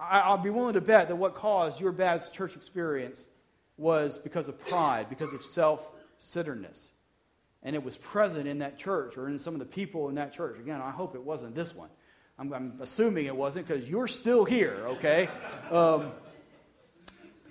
I, 0.00 0.30
will 0.30 0.38
be 0.38 0.50
willing 0.50 0.74
to 0.74 0.80
bet 0.80 1.08
that 1.08 1.16
what 1.16 1.34
caused 1.34 1.80
your 1.80 1.92
bad 1.92 2.22
church 2.32 2.56
experience 2.56 3.26
was 3.76 4.18
because 4.18 4.48
of 4.48 4.58
pride, 4.58 5.08
because 5.08 5.32
of 5.32 5.42
self 5.42 5.86
centeredness 6.18 6.90
and 7.62 7.76
it 7.76 7.82
was 7.82 7.96
present 7.96 8.46
in 8.46 8.58
that 8.58 8.78
church 8.78 9.16
or 9.16 9.28
in 9.28 9.38
some 9.38 9.54
of 9.54 9.60
the 9.60 9.66
people 9.66 10.08
in 10.08 10.14
that 10.14 10.32
church. 10.32 10.58
Again, 10.58 10.80
I 10.80 10.90
hope 10.90 11.14
it 11.14 11.22
wasn't 11.22 11.54
this 11.54 11.74
one. 11.74 11.90
I'm, 12.38 12.52
I'm 12.52 12.78
assuming 12.80 13.26
it 13.26 13.36
wasn't 13.36 13.68
because 13.68 13.88
you're 13.88 14.08
still 14.08 14.44
here, 14.44 14.82
okay? 14.86 15.28
Um, 15.70 16.12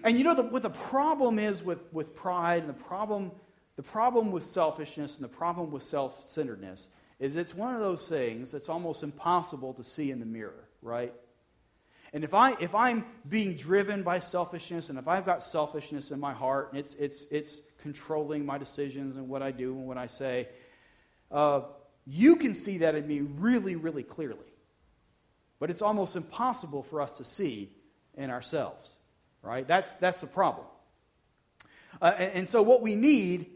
and 0.04 0.18
you 0.18 0.24
know 0.24 0.34
the, 0.34 0.44
what 0.44 0.64
the 0.64 0.70
problem 0.70 1.38
is 1.38 1.64
with, 1.64 1.80
with 1.94 2.16
pride 2.16 2.64
and 2.64 2.70
the 2.70 2.74
problem, 2.74 3.32
the 3.76 3.84
problem 3.84 4.32
with 4.32 4.44
selfishness 4.44 5.16
and 5.16 5.24
the 5.24 5.30
problem 5.30 5.72
with 5.72 5.84
self 5.84 6.22
centeredness 6.22 6.90
is 7.20 7.36
it's 7.36 7.54
one 7.54 7.76
of 7.76 7.82
those 7.82 8.08
things 8.08 8.52
that's 8.52 8.70
almost 8.70 9.04
impossible 9.04 9.74
to 9.74 9.84
see 9.84 10.10
in 10.10 10.20
the 10.20 10.26
mirror, 10.26 10.70
right? 10.82 11.14
And 12.14 12.24
if, 12.24 12.34
I, 12.34 12.56
if 12.60 12.74
I'm 12.74 13.06
being 13.28 13.56
driven 13.56 14.02
by 14.02 14.20
selfishness 14.20 14.90
and 14.90 14.98
if 14.98 15.08
I've 15.08 15.26
got 15.26 15.44
selfishness 15.44 16.12
in 16.12 16.20
my 16.20 16.34
heart 16.34 16.70
and 16.72 16.80
it's, 16.80 16.96
it's, 16.96 17.26
it's 17.30 17.62
controlling 17.82 18.46
my 18.46 18.58
decisions 18.58 19.16
and 19.16 19.30
what 19.30 19.42
I 19.42 19.52
do 19.52 19.74
and 19.74 19.86
what 19.86 19.98
I 19.98 20.08
say, 20.08 20.48
uh, 21.32 21.62
you 22.08 22.36
can 22.36 22.56
see 22.56 22.80
that 22.80 22.96
in 22.96 23.08
me 23.08 23.22
really, 23.22 23.76
really 23.76 24.04
clearly. 24.04 24.40
But 25.60 25.70
it's 25.70 25.82
almost 25.82 26.16
impossible 26.16 26.84
for 26.84 27.02
us 27.02 27.18
to 27.18 27.24
see 27.24 27.70
in 28.18 28.32
ourselves, 28.32 28.96
right? 29.44 29.68
That's, 29.68 29.96
that's 29.98 30.22
the 30.22 30.28
problem. 30.28 30.66
Uh, 32.02 32.14
and, 32.18 32.32
and 32.34 32.50
so, 32.50 32.62
what 32.64 32.82
we 32.82 32.96
need 32.96 33.48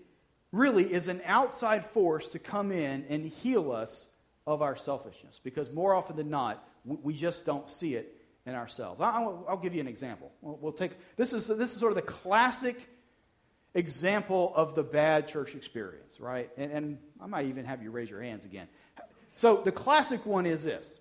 really 0.51 0.93
is 0.93 1.07
an 1.07 1.22
outside 1.25 1.86
force 1.86 2.27
to 2.27 2.39
come 2.39 2.72
in 2.72 3.05
and 3.10 3.25
heal 3.25 3.72
us 3.72 4.07
of 4.45 4.62
our 4.62 4.75
selfishness 4.75 5.39
because 5.43 5.72
more 5.72 5.93
often 5.93 6.17
than 6.17 6.29
not, 6.29 6.67
we 6.86 7.13
just 7.13 7.45
don't 7.45 7.72
see 7.72 7.95
it 7.95 8.23
in 8.46 8.56
ourselves. 8.56 9.00
I'll, 9.02 9.46
I'll 9.48 9.58
give 9.58 9.74
you 9.74 9.82
an 9.82 9.88
example. 9.88 10.32
We'll, 10.42 10.58
we'll, 10.62 10.74
take 10.74 10.92
this 11.16 11.34
is 11.34 11.48
this 11.48 11.74
is 11.74 11.80
sort 11.80 11.92
of 11.92 11.96
the 11.96 12.02
classic 12.02 12.90
example 13.76 14.54
of 14.56 14.76
the 14.76 14.84
bad 14.84 15.28
church 15.28 15.56
experience, 15.56 16.20
right? 16.20 16.50
And, 16.58 16.72
and 16.72 16.98
I 17.22 17.26
might 17.26 17.46
even 17.48 17.66
have 17.66 17.82
you 17.82 17.92
raise 17.92 18.10
your 18.10 18.22
hands 18.22 18.46
again. 18.46 18.68
So 19.30 19.58
the 19.58 19.72
classic 19.72 20.26
one 20.26 20.46
is 20.46 20.64
this. 20.64 21.00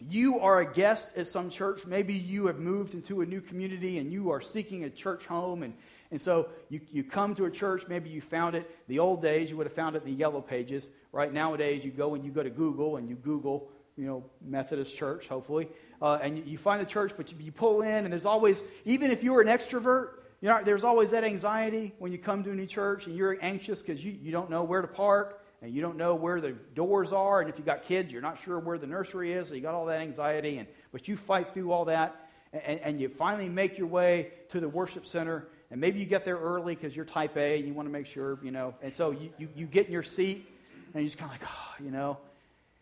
You 0.00 0.38
are 0.38 0.60
a 0.60 0.72
guest 0.72 1.16
at 1.16 1.26
some 1.26 1.50
church. 1.50 1.84
Maybe 1.84 2.14
you 2.14 2.46
have 2.46 2.60
moved 2.60 2.94
into 2.94 3.20
a 3.20 3.26
new 3.26 3.40
community 3.40 3.98
and 3.98 4.12
you 4.12 4.30
are 4.30 4.40
seeking 4.40 4.84
a 4.84 4.90
church 4.90 5.26
home. 5.26 5.64
And, 5.64 5.74
and 6.12 6.20
so 6.20 6.50
you, 6.68 6.80
you 6.92 7.02
come 7.02 7.34
to 7.34 7.46
a 7.46 7.50
church. 7.50 7.88
Maybe 7.88 8.08
you 8.08 8.20
found 8.20 8.54
it. 8.54 8.70
The 8.86 9.00
old 9.00 9.20
days, 9.20 9.50
you 9.50 9.56
would 9.56 9.66
have 9.66 9.74
found 9.74 9.96
it 9.96 10.04
in 10.04 10.10
the 10.10 10.16
yellow 10.16 10.40
pages. 10.40 10.90
Right 11.10 11.32
nowadays, 11.32 11.84
you 11.84 11.90
go 11.90 12.14
and 12.14 12.24
you 12.24 12.30
go 12.30 12.44
to 12.44 12.50
Google 12.50 12.96
and 12.96 13.08
you 13.08 13.16
Google, 13.16 13.68
you 13.98 14.06
know, 14.06 14.24
Methodist 14.40 14.96
church, 14.96 15.28
hopefully 15.28 15.68
uh, 16.00 16.18
and 16.22 16.46
you, 16.46 16.58
find 16.58 16.80
the 16.80 16.86
church, 16.86 17.12
but 17.16 17.32
you, 17.32 17.38
you 17.40 17.52
pull 17.52 17.82
in, 17.82 18.04
and 18.04 18.12
there's 18.12 18.26
always, 18.26 18.62
even 18.84 19.10
if 19.10 19.22
you're 19.22 19.40
an 19.40 19.48
extrovert, 19.48 20.10
you 20.40 20.48
know, 20.48 20.60
there's 20.62 20.84
always 20.84 21.10
that 21.10 21.24
anxiety 21.24 21.92
when 21.98 22.12
you 22.12 22.18
come 22.18 22.44
to 22.44 22.52
a 22.52 22.54
new 22.54 22.66
church 22.66 23.06
and 23.06 23.16
you're 23.16 23.36
anxious 23.42 23.82
because 23.82 24.04
you, 24.04 24.12
you 24.22 24.30
don't 24.30 24.50
know 24.50 24.62
where 24.62 24.80
to 24.80 24.86
park 24.86 25.42
and 25.62 25.74
you 25.74 25.82
don't 25.82 25.96
know 25.96 26.14
where 26.14 26.40
the 26.40 26.52
doors 26.76 27.12
are. 27.12 27.40
And 27.40 27.50
if 27.50 27.58
you've 27.58 27.66
got 27.66 27.82
kids, 27.82 28.12
you're 28.12 28.22
not 28.22 28.40
sure 28.40 28.60
where 28.60 28.78
the 28.78 28.86
nursery 28.86 29.32
is. 29.32 29.48
So 29.48 29.56
you 29.56 29.60
got 29.60 29.74
all 29.74 29.86
that 29.86 30.00
anxiety. 30.00 30.58
And, 30.58 30.68
but 30.92 31.08
you 31.08 31.16
fight 31.16 31.52
through 31.52 31.72
all 31.72 31.86
that 31.86 32.30
and, 32.52 32.78
and 32.78 33.00
you 33.00 33.08
finally 33.08 33.48
make 33.48 33.78
your 33.78 33.88
way 33.88 34.30
to 34.50 34.60
the 34.60 34.68
worship 34.68 35.06
center. 35.06 35.48
And 35.72 35.80
maybe 35.80 35.98
you 35.98 36.06
get 36.06 36.24
there 36.24 36.38
early 36.38 36.76
because 36.76 36.94
you're 36.94 37.04
type 37.04 37.36
A 37.36 37.58
and 37.58 37.66
you 37.66 37.74
want 37.74 37.88
to 37.88 37.92
make 37.92 38.06
sure, 38.06 38.38
you 38.40 38.52
know. 38.52 38.74
And 38.80 38.94
so 38.94 39.10
you, 39.10 39.30
you, 39.38 39.48
you 39.56 39.66
get 39.66 39.86
in 39.86 39.92
your 39.92 40.04
seat 40.04 40.46
and 40.94 41.02
you're 41.02 41.04
just 41.04 41.18
kind 41.18 41.32
of 41.32 41.40
like, 41.40 41.50
oh, 41.50 41.84
you 41.84 41.90
know. 41.90 42.16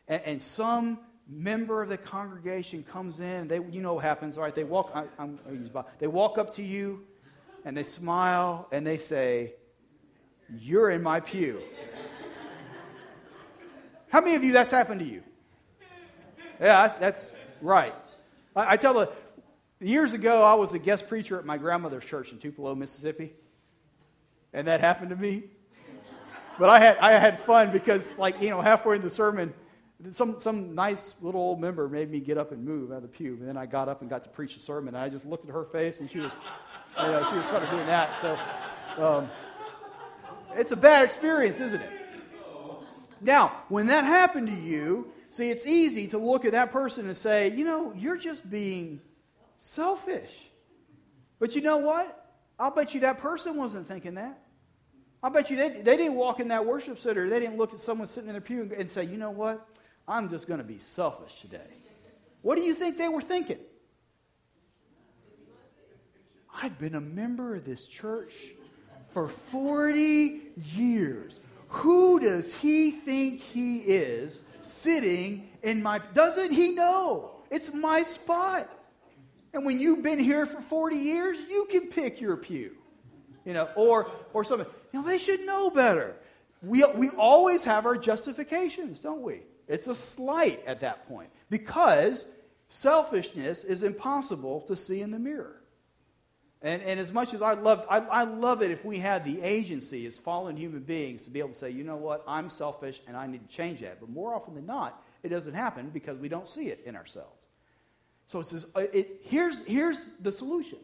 And, 0.08 0.22
and 0.24 0.42
some 0.42 1.00
member 1.28 1.82
of 1.82 1.88
the 1.88 1.98
congregation 1.98 2.82
comes 2.84 3.20
in, 3.20 3.48
they, 3.48 3.56
you 3.56 3.80
know 3.80 3.94
what 3.94 4.04
happens, 4.04 4.36
right? 4.36 4.54
They 4.54 4.64
walk, 4.64 4.92
I, 4.94 5.04
I'm, 5.18 5.38
they 5.98 6.06
walk 6.06 6.38
up 6.38 6.54
to 6.54 6.62
you 6.62 7.04
and 7.64 7.76
they 7.76 7.82
smile 7.82 8.68
and 8.70 8.86
they 8.86 8.96
say, 8.96 9.54
You're 10.58 10.90
in 10.90 11.02
my 11.02 11.20
pew. 11.20 11.60
How 14.08 14.20
many 14.20 14.36
of 14.36 14.44
you 14.44 14.52
that's 14.52 14.70
happened 14.70 15.00
to 15.00 15.06
you? 15.06 15.22
Yeah, 16.60 16.86
that's, 16.86 16.98
that's 16.98 17.32
right. 17.60 17.94
I, 18.54 18.72
I, 18.72 18.76
tell 18.76 18.94
the 18.94 19.10
years 19.80 20.14
ago 20.14 20.42
I 20.42 20.54
was 20.54 20.72
a 20.72 20.78
guest 20.78 21.08
preacher 21.08 21.38
at 21.38 21.44
my 21.44 21.58
grandmother's 21.58 22.04
church 22.04 22.32
in 22.32 22.38
Tupelo, 22.38 22.74
Mississippi, 22.74 23.34
and 24.52 24.68
that 24.68 24.80
happened 24.80 25.10
to 25.10 25.16
me. 25.16 25.44
But 26.58 26.70
I 26.70 26.78
had 26.78 26.96
I 26.98 27.12
had 27.12 27.38
fun 27.38 27.70
because, 27.70 28.16
like 28.16 28.40
you 28.40 28.48
know, 28.48 28.62
halfway 28.62 28.96
in 28.96 29.02
the 29.02 29.10
sermon, 29.10 29.52
some, 30.12 30.38
some 30.38 30.74
nice 30.74 31.14
little 31.20 31.40
old 31.40 31.60
member 31.60 31.88
made 31.88 32.10
me 32.10 32.20
get 32.20 32.36
up 32.36 32.52
and 32.52 32.64
move 32.64 32.90
out 32.90 32.96
of 32.96 33.02
the 33.02 33.08
pew. 33.08 33.34
And 33.40 33.48
then 33.48 33.56
I 33.56 33.66
got 33.66 33.88
up 33.88 34.02
and 34.02 34.10
got 34.10 34.22
to 34.24 34.28
preach 34.28 34.56
a 34.56 34.60
sermon. 34.60 34.94
And 34.94 35.02
I 35.02 35.08
just 35.08 35.24
looked 35.24 35.46
at 35.46 35.52
her 35.52 35.64
face, 35.64 36.00
and 36.00 36.10
she 36.10 36.18
was, 36.18 36.32
you 37.00 37.06
know, 37.06 37.26
she 37.30 37.36
was 37.36 37.46
sort 37.46 37.62
of 37.62 37.70
doing 37.70 37.86
that. 37.86 38.16
So 38.18 38.38
um, 38.98 39.30
it's 40.54 40.72
a 40.72 40.76
bad 40.76 41.04
experience, 41.04 41.60
isn't 41.60 41.80
it? 41.80 41.90
Now, 43.20 43.62
when 43.68 43.86
that 43.86 44.04
happened 44.04 44.48
to 44.48 44.54
you, 44.54 45.10
see, 45.30 45.50
it's 45.50 45.66
easy 45.66 46.06
to 46.08 46.18
look 46.18 46.44
at 46.44 46.52
that 46.52 46.72
person 46.72 47.06
and 47.06 47.16
say, 47.16 47.50
you 47.50 47.64
know, 47.64 47.92
you're 47.96 48.18
just 48.18 48.50
being 48.50 49.00
selfish. 49.56 50.50
But 51.38 51.54
you 51.54 51.62
know 51.62 51.78
what? 51.78 52.34
I'll 52.58 52.70
bet 52.70 52.94
you 52.94 53.00
that 53.00 53.18
person 53.18 53.56
wasn't 53.56 53.88
thinking 53.88 54.14
that. 54.14 54.38
I 55.22 55.30
bet 55.30 55.50
you 55.50 55.56
they, 55.56 55.70
they 55.70 55.96
didn't 55.96 56.14
walk 56.14 56.40
in 56.40 56.48
that 56.48 56.64
worship 56.64 56.98
center. 56.98 57.28
They 57.28 57.40
didn't 57.40 57.56
look 57.56 57.72
at 57.72 57.80
someone 57.80 58.06
sitting 58.06 58.28
in 58.28 58.34
their 58.34 58.40
pew 58.40 58.70
and 58.76 58.90
say, 58.90 59.04
you 59.04 59.16
know 59.16 59.30
what? 59.30 59.66
I'm 60.08 60.28
just 60.28 60.46
going 60.46 60.58
to 60.58 60.64
be 60.64 60.78
selfish 60.78 61.40
today. 61.40 61.68
What 62.42 62.56
do 62.56 62.62
you 62.62 62.74
think 62.74 62.96
they 62.96 63.08
were 63.08 63.22
thinking? 63.22 63.58
I've 66.62 66.78
been 66.78 66.94
a 66.94 67.00
member 67.00 67.54
of 67.54 67.64
this 67.64 67.86
church 67.86 68.32
for 69.10 69.28
40 69.28 70.40
years. 70.74 71.40
Who 71.68 72.20
does 72.20 72.54
he 72.54 72.90
think 72.90 73.40
he 73.40 73.78
is 73.78 74.42
sitting 74.66 75.48
in 75.62 75.82
my. 75.82 76.00
Doesn't 76.14 76.52
he 76.52 76.72
know? 76.72 77.32
It's 77.50 77.72
my 77.72 78.02
spot. 78.02 78.70
And 79.52 79.64
when 79.64 79.80
you've 79.80 80.02
been 80.02 80.18
here 80.18 80.44
for 80.44 80.60
40 80.60 80.96
years, 80.96 81.38
you 81.48 81.66
can 81.70 81.88
pick 81.88 82.20
your 82.20 82.36
pew. 82.36 82.72
You 83.44 83.54
know, 83.54 83.68
or, 83.76 84.10
or 84.32 84.44
something. 84.44 84.66
You 84.92 85.00
know, 85.00 85.06
they 85.06 85.18
should 85.18 85.40
know 85.46 85.70
better. 85.70 86.16
We, 86.62 86.84
we 86.84 87.10
always 87.10 87.64
have 87.64 87.86
our 87.86 87.96
justifications, 87.96 89.00
don't 89.00 89.22
we? 89.22 89.42
It's 89.68 89.88
a 89.88 89.94
slight 89.94 90.62
at 90.66 90.80
that 90.80 91.08
point 91.08 91.30
because 91.50 92.26
selfishness 92.68 93.64
is 93.64 93.82
impossible 93.82 94.60
to 94.62 94.76
see 94.76 95.00
in 95.00 95.10
the 95.10 95.18
mirror. 95.18 95.62
And, 96.62 96.82
and 96.82 96.98
as 96.98 97.12
much 97.12 97.34
as 97.34 97.42
I 97.42 97.52
love, 97.52 97.84
I, 97.88 97.98
I 97.98 98.24
love 98.24 98.62
it 98.62 98.70
if 98.70 98.84
we 98.84 98.98
had 98.98 99.24
the 99.24 99.42
agency 99.42 100.06
as 100.06 100.18
fallen 100.18 100.56
human 100.56 100.80
beings 100.80 101.24
to 101.24 101.30
be 101.30 101.38
able 101.38 101.50
to 101.50 101.54
say, 101.54 101.70
you 101.70 101.84
know 101.84 101.96
what, 101.96 102.24
I'm 102.26 102.48
selfish 102.50 103.02
and 103.06 103.16
I 103.16 103.26
need 103.26 103.48
to 103.48 103.54
change 103.54 103.80
that. 103.80 104.00
But 104.00 104.08
more 104.08 104.34
often 104.34 104.54
than 104.54 104.66
not, 104.66 105.02
it 105.22 105.28
doesn't 105.28 105.54
happen 105.54 105.90
because 105.90 106.18
we 106.18 106.28
don't 106.28 106.46
see 106.46 106.68
it 106.68 106.82
in 106.86 106.96
ourselves. 106.96 107.46
So 108.26 108.40
it 108.40 108.48
says, 108.48 108.66
uh, 108.74 108.80
it, 108.92 109.20
here's, 109.22 109.64
here's 109.64 110.06
the 110.20 110.32
solution. 110.32 110.78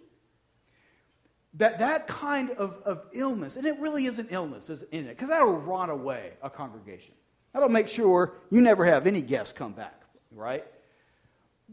That, 1.55 1.81
that 1.81 2.07
kind 2.07 2.51
of, 2.51 2.81
of 2.85 3.05
illness, 3.13 3.57
and 3.57 3.67
it 3.67 3.79
really 3.79 4.07
is 4.07 4.19
an 4.19 4.29
illness, 4.31 4.71
isn't 4.71 4.93
it? 4.93 5.09
Because 5.09 5.29
that'll 5.29 5.53
rot 5.53 5.91
away 5.91 6.33
a 6.43 6.49
congregation. 6.49 7.15
That'll 7.53 7.69
make 7.69 7.89
sure 7.89 8.33
you 8.51 8.61
never 8.61 8.85
have 8.85 9.07
any 9.07 9.23
guests 9.23 9.53
come 9.53 9.73
back, 9.73 10.03
right? 10.31 10.65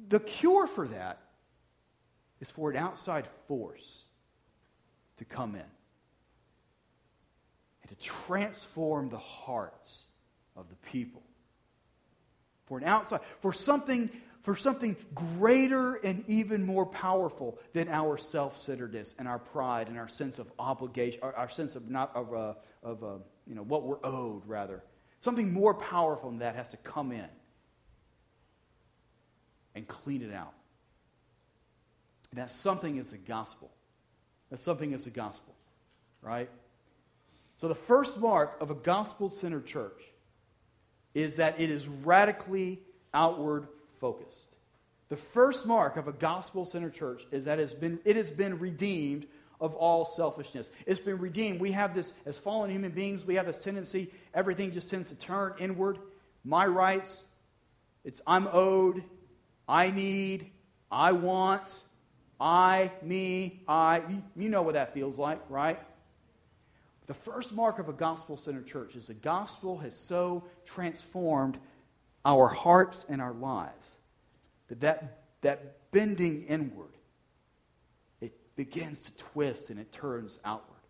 The 0.09 0.19
cure 0.19 0.67
for 0.67 0.87
that 0.87 1.19
is 2.41 2.51
for 2.51 2.69
an 2.69 2.77
outside 2.77 3.25
force 3.47 4.03
to 5.17 5.25
come 5.25 5.55
in 5.55 5.61
and 7.81 7.89
to 7.89 7.95
transform 7.95 9.09
the 9.09 9.17
hearts 9.17 10.05
of 10.55 10.69
the 10.69 10.75
people. 10.89 11.23
For 12.65 12.77
an 12.77 12.83
outside, 12.83 13.21
for 13.39 13.51
something, 13.51 14.09
for 14.41 14.55
something 14.55 14.95
greater 15.15 15.95
and 15.95 16.23
even 16.27 16.65
more 16.65 16.85
powerful 16.85 17.57
than 17.73 17.89
our 17.89 18.17
self-centeredness 18.17 19.15
and 19.17 19.27
our 19.27 19.39
pride 19.39 19.87
and 19.87 19.97
our 19.97 20.07
sense 20.07 20.39
of 20.39 20.51
obligation, 20.59 21.19
our, 21.23 21.33
our 21.35 21.49
sense 21.49 21.75
of 21.75 21.89
not 21.89 22.15
of, 22.15 22.33
uh, 22.33 22.53
of 22.83 23.03
uh, 23.03 23.07
you 23.47 23.55
know 23.55 23.63
what 23.63 23.83
we're 23.83 24.03
owed, 24.03 24.45
rather. 24.45 24.83
Something 25.21 25.53
more 25.53 25.73
powerful 25.73 26.29
than 26.29 26.39
that 26.39 26.55
has 26.55 26.71
to 26.71 26.77
come 26.77 27.11
in 27.11 27.27
and 29.75 29.87
clean 29.87 30.21
it 30.21 30.33
out. 30.33 30.53
That 32.33 32.51
something 32.51 32.97
is 32.97 33.11
the 33.11 33.17
gospel. 33.17 33.71
That 34.49 34.59
something 34.59 34.93
is 34.93 35.05
the 35.05 35.09
gospel, 35.09 35.53
right? 36.21 36.49
So 37.57 37.67
the 37.67 37.75
first 37.75 38.19
mark 38.19 38.57
of 38.61 38.71
a 38.71 38.75
gospel 38.75 39.29
centered 39.29 39.65
church 39.65 40.01
is 41.13 41.37
that 41.37 41.59
it 41.59 41.69
is 41.69 41.87
radically 41.87 42.79
outward 43.13 43.67
focused. 43.99 44.55
The 45.09 45.17
first 45.17 45.65
mark 45.65 45.97
of 45.97 46.07
a 46.07 46.11
gospel 46.11 46.65
centered 46.65 46.93
church 46.93 47.25
is 47.31 47.45
that 47.45 47.59
it's 47.59 47.73
been, 47.73 47.99
it 48.05 48.15
has 48.15 48.31
been 48.31 48.59
redeemed 48.59 49.25
of 49.59 49.73
all 49.75 50.05
selfishness. 50.05 50.69
It's 50.85 50.99
been 50.99 51.19
redeemed. 51.19 51.59
We 51.59 51.71
have 51.71 51.93
this, 51.93 52.13
as 52.25 52.37
fallen 52.37 52.71
human 52.71 52.91
beings, 52.91 53.25
we 53.25 53.35
have 53.35 53.45
this 53.45 53.59
tendency, 53.59 54.11
everything 54.33 54.71
just 54.71 54.89
tends 54.89 55.09
to 55.09 55.15
turn 55.15 55.53
inward. 55.59 55.97
My 56.43 56.65
rights, 56.65 57.25
it's 58.03 58.21
I'm 58.25 58.47
owed, 58.51 59.03
I 59.67 59.91
need, 59.91 60.51
I 60.91 61.11
want, 61.11 61.83
I, 62.39 62.91
me, 63.01 63.61
I. 63.67 64.01
You 64.35 64.49
know 64.49 64.61
what 64.61 64.73
that 64.73 64.93
feels 64.93 65.19
like, 65.19 65.41
right? 65.49 65.79
The 67.07 67.13
first 67.13 67.53
mark 67.53 67.79
of 67.79 67.89
a 67.89 67.93
gospel 67.93 68.37
centered 68.37 68.67
church 68.67 68.95
is 68.95 69.07
the 69.07 69.13
gospel 69.13 69.79
has 69.79 69.95
so 69.95 70.43
transformed 70.65 71.57
our 72.23 72.47
hearts 72.47 73.05
and 73.09 73.21
our 73.21 73.33
lives 73.33 73.95
that 74.67 74.81
that, 74.81 75.23
that 75.41 75.91
bending 75.91 76.43
inward, 76.43 76.91
begins 78.59 79.03
to 79.03 79.15
twist 79.15 79.69
and 79.69 79.79
it 79.79 79.89
turns 79.89 80.37
outward. 80.43 80.81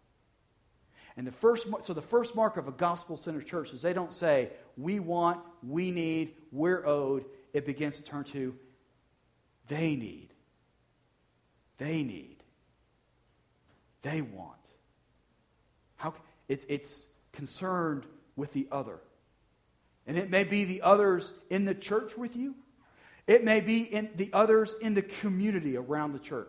And 1.15 1.27
the 1.27 1.31
first, 1.31 1.67
so 1.83 1.93
the 1.93 2.01
first 2.01 2.35
mark 2.35 2.57
of 2.57 2.67
a 2.67 2.71
gospel 2.71 3.15
centered 3.15 3.45
church 3.45 3.73
is 3.73 3.83
they 3.83 3.93
don't 3.93 4.11
say, 4.11 4.49
we 4.75 4.99
want, 4.99 5.39
we 5.61 5.91
need, 5.91 6.33
we're 6.51 6.83
owed. 6.83 7.25
It 7.53 7.67
begins 7.67 7.97
to 7.97 8.03
turn 8.03 8.23
to, 8.23 8.55
they 9.67 9.95
need. 9.95 10.29
They 11.77 12.01
need. 12.01 12.37
They 14.01 14.21
want. 14.21 14.57
How, 15.97 16.15
it's, 16.47 16.65
it's 16.69 17.05
concerned 17.33 18.07
with 18.35 18.51
the 18.53 18.67
other. 18.71 18.97
And 20.07 20.17
it 20.17 20.31
may 20.31 20.43
be 20.43 20.65
the 20.65 20.81
others 20.81 21.33
in 21.51 21.65
the 21.65 21.75
church 21.75 22.17
with 22.17 22.35
you. 22.35 22.55
It 23.27 23.43
may 23.43 23.61
be 23.61 23.81
in 23.81 24.09
the 24.15 24.31
others 24.33 24.75
in 24.81 24.95
the 24.95 25.03
community 25.03 25.77
around 25.77 26.13
the 26.13 26.19
church. 26.19 26.47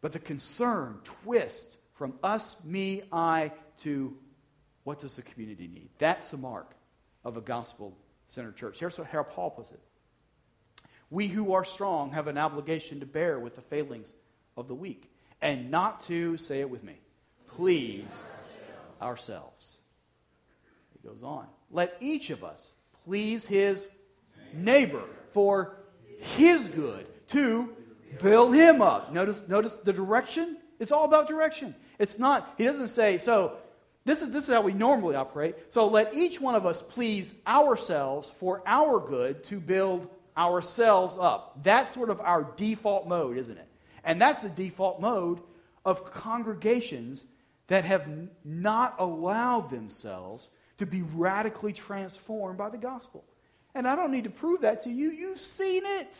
But 0.00 0.12
the 0.12 0.18
concern 0.18 1.00
twists 1.04 1.76
from 1.94 2.14
us, 2.22 2.62
me, 2.64 3.02
I 3.12 3.52
to 3.78 4.16
what 4.84 5.00
does 5.00 5.16
the 5.16 5.22
community 5.22 5.66
need? 5.66 5.90
That's 5.98 6.30
the 6.30 6.36
mark 6.36 6.74
of 7.24 7.36
a 7.36 7.40
gospel 7.40 7.96
centered 8.26 8.56
church. 8.56 8.78
Here's 8.78 8.96
how 8.96 9.22
Paul 9.22 9.50
puts 9.50 9.72
it 9.72 9.80
We 11.10 11.28
who 11.28 11.52
are 11.52 11.64
strong 11.64 12.12
have 12.12 12.28
an 12.28 12.38
obligation 12.38 13.00
to 13.00 13.06
bear 13.06 13.38
with 13.38 13.56
the 13.56 13.60
failings 13.60 14.14
of 14.56 14.68
the 14.68 14.74
weak, 14.74 15.10
and 15.42 15.70
not 15.70 16.02
to, 16.02 16.36
say 16.36 16.60
it 16.60 16.70
with 16.70 16.84
me, 16.84 16.94
please 17.56 18.26
ourselves. 19.02 19.78
He 20.92 21.08
goes 21.08 21.22
on. 21.22 21.46
Let 21.70 21.96
each 22.00 22.30
of 22.30 22.44
us 22.44 22.72
please 23.04 23.46
his 23.46 23.86
neighbor 24.52 25.02
for 25.32 25.76
his 26.18 26.68
good 26.68 27.06
to 27.28 27.76
build 28.22 28.54
him 28.54 28.82
up. 28.82 29.12
Notice, 29.12 29.48
notice 29.48 29.76
the 29.76 29.92
direction? 29.92 30.56
It's 30.78 30.92
all 30.92 31.04
about 31.04 31.28
direction. 31.28 31.74
It's 31.98 32.18
not, 32.18 32.54
he 32.56 32.64
doesn't 32.64 32.88
say, 32.88 33.18
so 33.18 33.56
this 34.04 34.22
is, 34.22 34.32
this 34.32 34.48
is 34.48 34.54
how 34.54 34.62
we 34.62 34.72
normally 34.72 35.16
operate. 35.16 35.56
So 35.68 35.86
let 35.86 36.14
each 36.14 36.40
one 36.40 36.54
of 36.54 36.64
us 36.64 36.80
please 36.80 37.34
ourselves 37.46 38.30
for 38.38 38.62
our 38.66 39.00
good 39.00 39.44
to 39.44 39.60
build 39.60 40.08
ourselves 40.36 41.18
up. 41.20 41.62
That's 41.62 41.92
sort 41.92 42.10
of 42.10 42.20
our 42.20 42.44
default 42.56 43.08
mode, 43.08 43.36
isn't 43.36 43.58
it? 43.58 43.68
And 44.04 44.20
that's 44.20 44.42
the 44.42 44.48
default 44.48 45.00
mode 45.00 45.40
of 45.84 46.04
congregations 46.04 47.26
that 47.66 47.84
have 47.84 48.08
not 48.44 48.94
allowed 48.98 49.68
themselves 49.68 50.50
to 50.78 50.86
be 50.86 51.02
radically 51.02 51.72
transformed 51.72 52.56
by 52.56 52.70
the 52.70 52.78
gospel. 52.78 53.24
And 53.74 53.86
I 53.86 53.96
don't 53.96 54.12
need 54.12 54.24
to 54.24 54.30
prove 54.30 54.62
that 54.62 54.82
to 54.82 54.90
you. 54.90 55.10
You've 55.10 55.40
seen 55.40 55.82
it. 55.84 56.18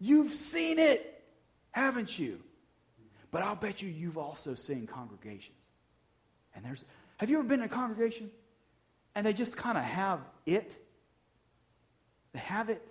You've 0.00 0.34
seen 0.34 0.78
it, 0.78 1.22
haven't 1.70 2.18
you? 2.18 2.40
But 3.30 3.42
I'll 3.42 3.54
bet 3.54 3.82
you 3.82 3.88
you've 3.88 4.18
also 4.18 4.54
seen 4.54 4.86
congregations. 4.86 5.56
And 6.54 6.64
there's 6.64 6.84
have 7.18 7.28
you 7.28 7.38
ever 7.38 7.46
been 7.46 7.60
in 7.60 7.66
a 7.66 7.68
congregation 7.68 8.30
and 9.14 9.26
they 9.26 9.32
just 9.32 9.56
kind 9.56 9.76
of 9.76 9.84
have 9.84 10.20
it? 10.46 10.74
They 12.32 12.38
have 12.38 12.70
it, 12.70 12.82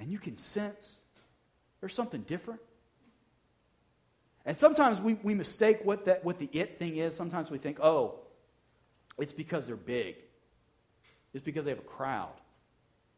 and 0.00 0.10
you 0.10 0.18
can 0.18 0.36
sense 0.36 0.98
there's 1.80 1.94
something 1.94 2.22
different. 2.22 2.60
And 4.44 4.56
sometimes 4.56 5.00
we, 5.00 5.14
we 5.22 5.34
mistake 5.34 5.80
what, 5.84 6.06
that, 6.06 6.24
what 6.24 6.38
the 6.38 6.48
it 6.52 6.78
thing 6.78 6.96
is. 6.96 7.14
Sometimes 7.14 7.50
we 7.50 7.58
think, 7.58 7.80
oh, 7.80 8.14
it's 9.18 9.32
because 9.32 9.66
they're 9.66 9.76
big. 9.76 10.16
It's 11.34 11.44
because 11.44 11.64
they 11.64 11.70
have 11.72 11.80
a 11.80 11.82
crowd. 11.82 12.32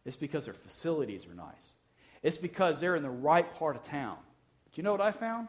It's 0.04 0.16
because 0.16 0.46
their 0.46 0.54
facilities 0.54 1.26
are 1.26 1.34
nice. 1.34 1.74
It's 2.22 2.36
because 2.36 2.80
they're 2.80 2.96
in 2.96 3.02
the 3.02 3.10
right 3.10 3.52
part 3.54 3.76
of 3.76 3.84
town. 3.84 4.16
But 4.64 4.76
you 4.76 4.82
know 4.82 4.92
what 4.92 5.00
I 5.00 5.12
found? 5.12 5.48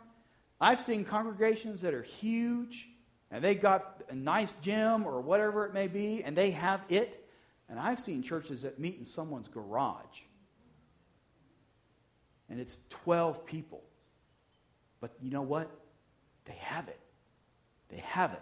I've 0.61 0.81
seen 0.81 1.05
congregations 1.05 1.81
that 1.81 1.93
are 1.93 2.03
huge 2.03 2.87
and 3.31 3.43
they 3.43 3.55
got 3.55 4.03
a 4.09 4.15
nice 4.15 4.53
gym 4.61 5.05
or 5.05 5.21
whatever 5.21 5.65
it 5.65 5.73
may 5.73 5.87
be 5.87 6.23
and 6.23 6.35
they 6.35 6.51
have 6.51 6.81
it. 6.89 7.25
And 7.69 7.79
I've 7.79 7.99
seen 7.99 8.23
churches 8.23 8.63
that 8.63 8.79
meet 8.79 8.97
in 8.97 9.05
someone's 9.05 9.47
garage. 9.47 10.21
And 12.49 12.59
it's 12.59 12.79
12 12.89 13.45
people. 13.45 13.83
But 14.99 15.11
you 15.21 15.29
know 15.29 15.43
what? 15.43 15.69
They 16.45 16.55
have 16.61 16.87
it. 16.87 16.99
They 17.89 17.97
have 17.97 18.33
it. 18.33 18.41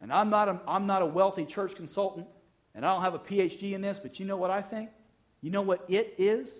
And 0.00 0.12
I'm 0.12 0.30
not 0.30 0.48
a, 0.48 0.60
I'm 0.66 0.86
not 0.86 1.02
a 1.02 1.06
wealthy 1.06 1.44
church 1.44 1.74
consultant, 1.74 2.26
and 2.74 2.86
I 2.86 2.94
don't 2.94 3.02
have 3.02 3.14
a 3.14 3.18
PhD 3.18 3.72
in 3.72 3.80
this, 3.80 3.98
but 3.98 4.18
you 4.18 4.26
know 4.26 4.36
what 4.36 4.50
I 4.50 4.62
think? 4.62 4.90
You 5.40 5.50
know 5.50 5.62
what 5.62 5.84
it 5.88 6.14
is? 6.18 6.58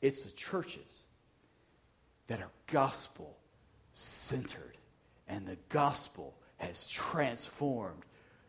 It's 0.00 0.24
the 0.24 0.32
churches 0.32 1.02
that 2.26 2.40
are 2.40 2.50
gospel 2.66 3.36
centered, 3.92 4.76
and 5.26 5.46
the 5.46 5.58
gospel 5.68 6.34
has 6.58 6.88
transformed 6.88 8.02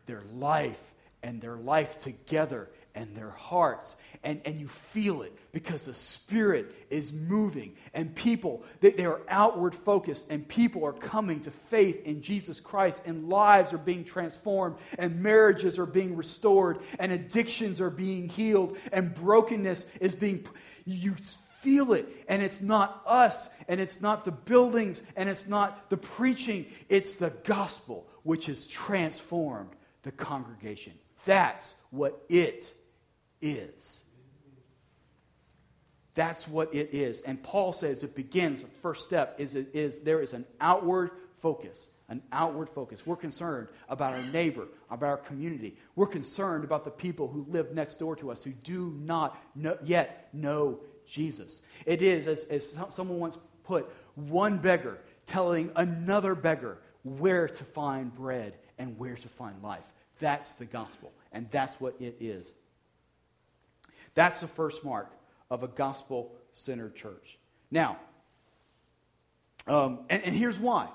their 0.06 0.22
life 0.34 0.92
and 1.22 1.40
their 1.40 1.56
life 1.56 1.98
together 1.98 2.68
and 2.94 3.16
their 3.16 3.30
hearts. 3.30 3.96
And, 4.22 4.40
and 4.44 4.58
you 4.58 4.68
feel 4.68 5.22
it 5.22 5.36
because 5.52 5.86
the 5.86 5.94
Spirit 5.94 6.74
is 6.90 7.12
moving. 7.12 7.76
And 7.94 8.14
people, 8.14 8.64
they, 8.80 8.90
they 8.90 9.06
are 9.06 9.20
outward 9.28 9.74
focused, 9.74 10.30
and 10.30 10.46
people 10.46 10.84
are 10.84 10.92
coming 10.92 11.40
to 11.40 11.50
faith 11.50 12.04
in 12.04 12.22
Jesus 12.22 12.60
Christ, 12.60 13.02
and 13.06 13.28
lives 13.28 13.72
are 13.72 13.78
being 13.78 14.04
transformed, 14.04 14.76
and 14.98 15.22
marriages 15.22 15.78
are 15.78 15.86
being 15.86 16.16
restored, 16.16 16.80
and 16.98 17.12
addictions 17.12 17.80
are 17.80 17.90
being 17.90 18.28
healed, 18.28 18.76
and 18.92 19.14
brokenness 19.14 19.86
is 20.00 20.14
being. 20.14 20.46
You 20.84 21.14
feel 21.60 21.92
it. 21.92 22.24
And 22.28 22.42
it's 22.42 22.60
not 22.60 23.02
us, 23.06 23.48
and 23.68 23.80
it's 23.80 24.00
not 24.00 24.24
the 24.24 24.32
buildings, 24.32 25.02
and 25.16 25.28
it's 25.28 25.46
not 25.46 25.90
the 25.90 25.96
preaching. 25.96 26.66
It's 26.88 27.14
the 27.14 27.30
gospel, 27.44 28.08
which 28.22 28.46
has 28.46 28.66
transformed 28.66 29.70
the 30.02 30.12
congregation. 30.12 30.94
That's 31.24 31.74
what 31.90 32.24
it 32.28 32.72
is. 33.40 34.04
That's 36.14 36.46
what 36.48 36.74
it 36.74 36.90
is. 36.92 37.20
And 37.20 37.42
Paul 37.42 37.72
says 37.72 38.02
it 38.02 38.14
begins, 38.14 38.62
the 38.62 38.68
first 38.82 39.06
step 39.06 39.36
is, 39.38 39.54
is 39.54 40.02
there 40.02 40.20
is 40.20 40.34
an 40.34 40.44
outward 40.60 41.10
focus. 41.40 41.88
An 42.08 42.22
outward 42.32 42.68
focus. 42.68 43.06
We're 43.06 43.14
concerned 43.14 43.68
about 43.88 44.14
our 44.14 44.22
neighbor, 44.22 44.66
about 44.90 45.08
our 45.08 45.16
community. 45.16 45.76
We're 45.94 46.08
concerned 46.08 46.64
about 46.64 46.84
the 46.84 46.90
people 46.90 47.28
who 47.28 47.46
live 47.48 47.72
next 47.72 48.00
door 48.00 48.16
to 48.16 48.32
us 48.32 48.42
who 48.42 48.50
do 48.50 48.92
not 48.98 49.40
know, 49.54 49.78
yet 49.84 50.28
know 50.32 50.80
Jesus. 51.06 51.62
It 51.86 52.02
is, 52.02 52.26
as, 52.26 52.42
as 52.44 52.76
someone 52.88 53.20
once 53.20 53.38
put, 53.62 53.88
one 54.16 54.58
beggar 54.58 54.98
telling 55.26 55.70
another 55.76 56.34
beggar 56.34 56.78
where 57.04 57.46
to 57.46 57.62
find 57.62 58.12
bread 58.12 58.54
and 58.76 58.98
where 58.98 59.14
to 59.14 59.28
find 59.28 59.62
life. 59.62 59.86
That's 60.18 60.54
the 60.54 60.64
gospel, 60.64 61.12
and 61.30 61.48
that's 61.52 61.80
what 61.80 61.94
it 62.00 62.16
is. 62.18 62.52
That's 64.14 64.40
the 64.40 64.46
first 64.46 64.84
mark 64.84 65.10
of 65.50 65.62
a 65.62 65.68
gospel 65.68 66.34
centered 66.52 66.94
church. 66.94 67.38
Now, 67.70 67.98
um, 69.66 70.00
and, 70.08 70.22
and 70.24 70.36
here's 70.36 70.58
why. 70.58 70.88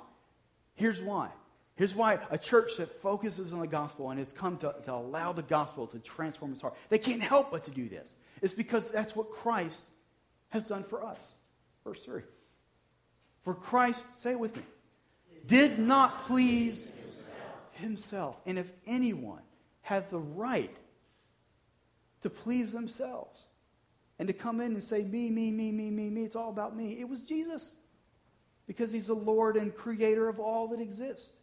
Here's 0.75 1.01
why. 1.01 1.30
Here's 1.75 1.93
why 1.93 2.19
a 2.30 2.38
church 2.38 2.78
that 2.78 3.01
focuses 3.01 3.54
on 3.54 3.60
the 3.60 3.67
gospel 3.67 4.10
and 4.10 4.19
has 4.19 4.32
come 4.32 4.58
to, 4.58 4.73
to 4.86 4.93
allow 4.93 5.34
the 5.34 5.43
gospel 5.43 5.88
to 5.88 5.99
transform 5.99 6.54
its 6.54 6.62
heart, 6.62 6.75
they 6.89 6.97
can't 6.97 7.21
help 7.21 7.51
but 7.51 7.63
to 7.65 7.71
do 7.71 7.89
this. 7.89 8.15
It's 8.41 8.54
because 8.54 8.91
that's 8.91 9.15
what 9.15 9.32
Christ 9.32 9.86
has 10.49 10.67
done 10.67 10.84
for 10.84 11.06
us. 11.06 11.36
Verse 11.84 11.99
3. 12.06 12.21
For 13.41 13.54
Christ, 13.54 14.21
say 14.21 14.32
it 14.32 14.39
with 14.39 14.56
me, 14.56 14.63
did 15.45 15.78
not 15.78 16.25
please 16.25 16.91
himself. 17.73 18.38
And 18.45 18.58
if 18.58 18.71
anyone 18.88 19.41
had 19.82 20.10
the 20.10 20.19
right 20.19 20.75
to 22.26 22.30
please 22.32 22.72
themselves 22.72 23.46
and 24.18 24.28
to 24.28 24.34
come 24.34 24.60
in 24.60 24.72
and 24.72 24.84
say, 24.84 25.04
me, 25.04 25.30
me, 25.30 25.52
me, 25.52 25.72
me, 25.72 25.92
me, 25.92 26.10
me, 26.10 26.24
it's 26.24 26.36
all 26.36 26.50
about 26.50 26.76
me, 26.76 27.00
it 27.00 27.08
was 27.08 27.22
Jesus. 27.22 27.76
Because 28.66 28.92
he's 28.92 29.08
the 29.08 29.14
Lord 29.14 29.58
and 29.58 29.76
creator 29.76 30.28
of 30.28 30.40
all 30.40 30.70
that 30.70 30.82
exists. 30.82 31.34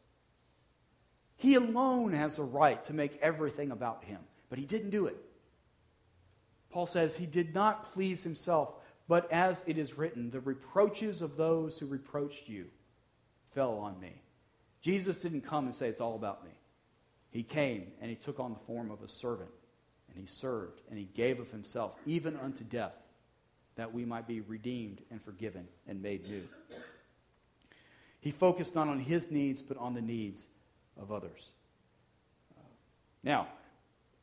He 1.36 1.54
alone 1.54 2.12
has 2.14 2.36
the 2.36 2.42
right 2.42 2.82
to 2.84 2.92
make 2.92 3.16
everything 3.22 3.70
about 3.70 4.02
him, 4.02 4.18
but 4.50 4.58
he 4.58 4.64
didn't 4.64 4.90
do 4.90 5.06
it. 5.06 5.16
Paul 6.70 6.88
says 6.88 7.14
he 7.14 7.26
did 7.26 7.54
not 7.54 7.92
please 7.92 8.24
himself, 8.24 8.74
but 9.06 9.30
as 9.30 9.62
it 9.68 9.78
is 9.78 9.96
written, 9.96 10.30
the 10.30 10.40
reproaches 10.40 11.22
of 11.22 11.36
those 11.36 11.78
who 11.78 11.86
reproached 11.86 12.48
you 12.48 12.66
fell 13.54 13.74
on 13.74 14.00
me. 14.00 14.14
Jesus 14.80 15.20
didn't 15.20 15.42
come 15.42 15.66
and 15.66 15.74
say, 15.74 15.88
It's 15.88 16.00
all 16.00 16.16
about 16.16 16.44
me. 16.44 16.50
He 17.30 17.44
came 17.44 17.92
and 18.00 18.10
he 18.10 18.16
took 18.16 18.40
on 18.40 18.52
the 18.52 18.58
form 18.66 18.90
of 18.90 19.00
a 19.02 19.08
servant, 19.08 19.50
and 20.14 20.20
he 20.20 20.26
served, 20.26 20.82
and 20.90 20.98
he 20.98 21.08
gave 21.14 21.40
of 21.40 21.50
himself, 21.50 21.92
even 22.06 22.36
unto 22.36 22.64
death, 22.64 22.94
that 23.76 23.92
we 23.92 24.04
might 24.04 24.26
be 24.26 24.40
redeemed 24.40 25.00
and 25.10 25.22
forgiven 25.22 25.66
and 25.88 26.02
made 26.02 26.28
new. 26.28 26.42
He 28.20 28.30
focused 28.30 28.74
not 28.74 28.88
on 28.88 29.00
his 29.00 29.30
needs, 29.30 29.62
but 29.62 29.76
on 29.78 29.94
the 29.94 30.02
needs 30.02 30.46
of 31.00 31.10
others. 31.10 31.50
Uh, 32.56 32.60
now, 33.24 33.48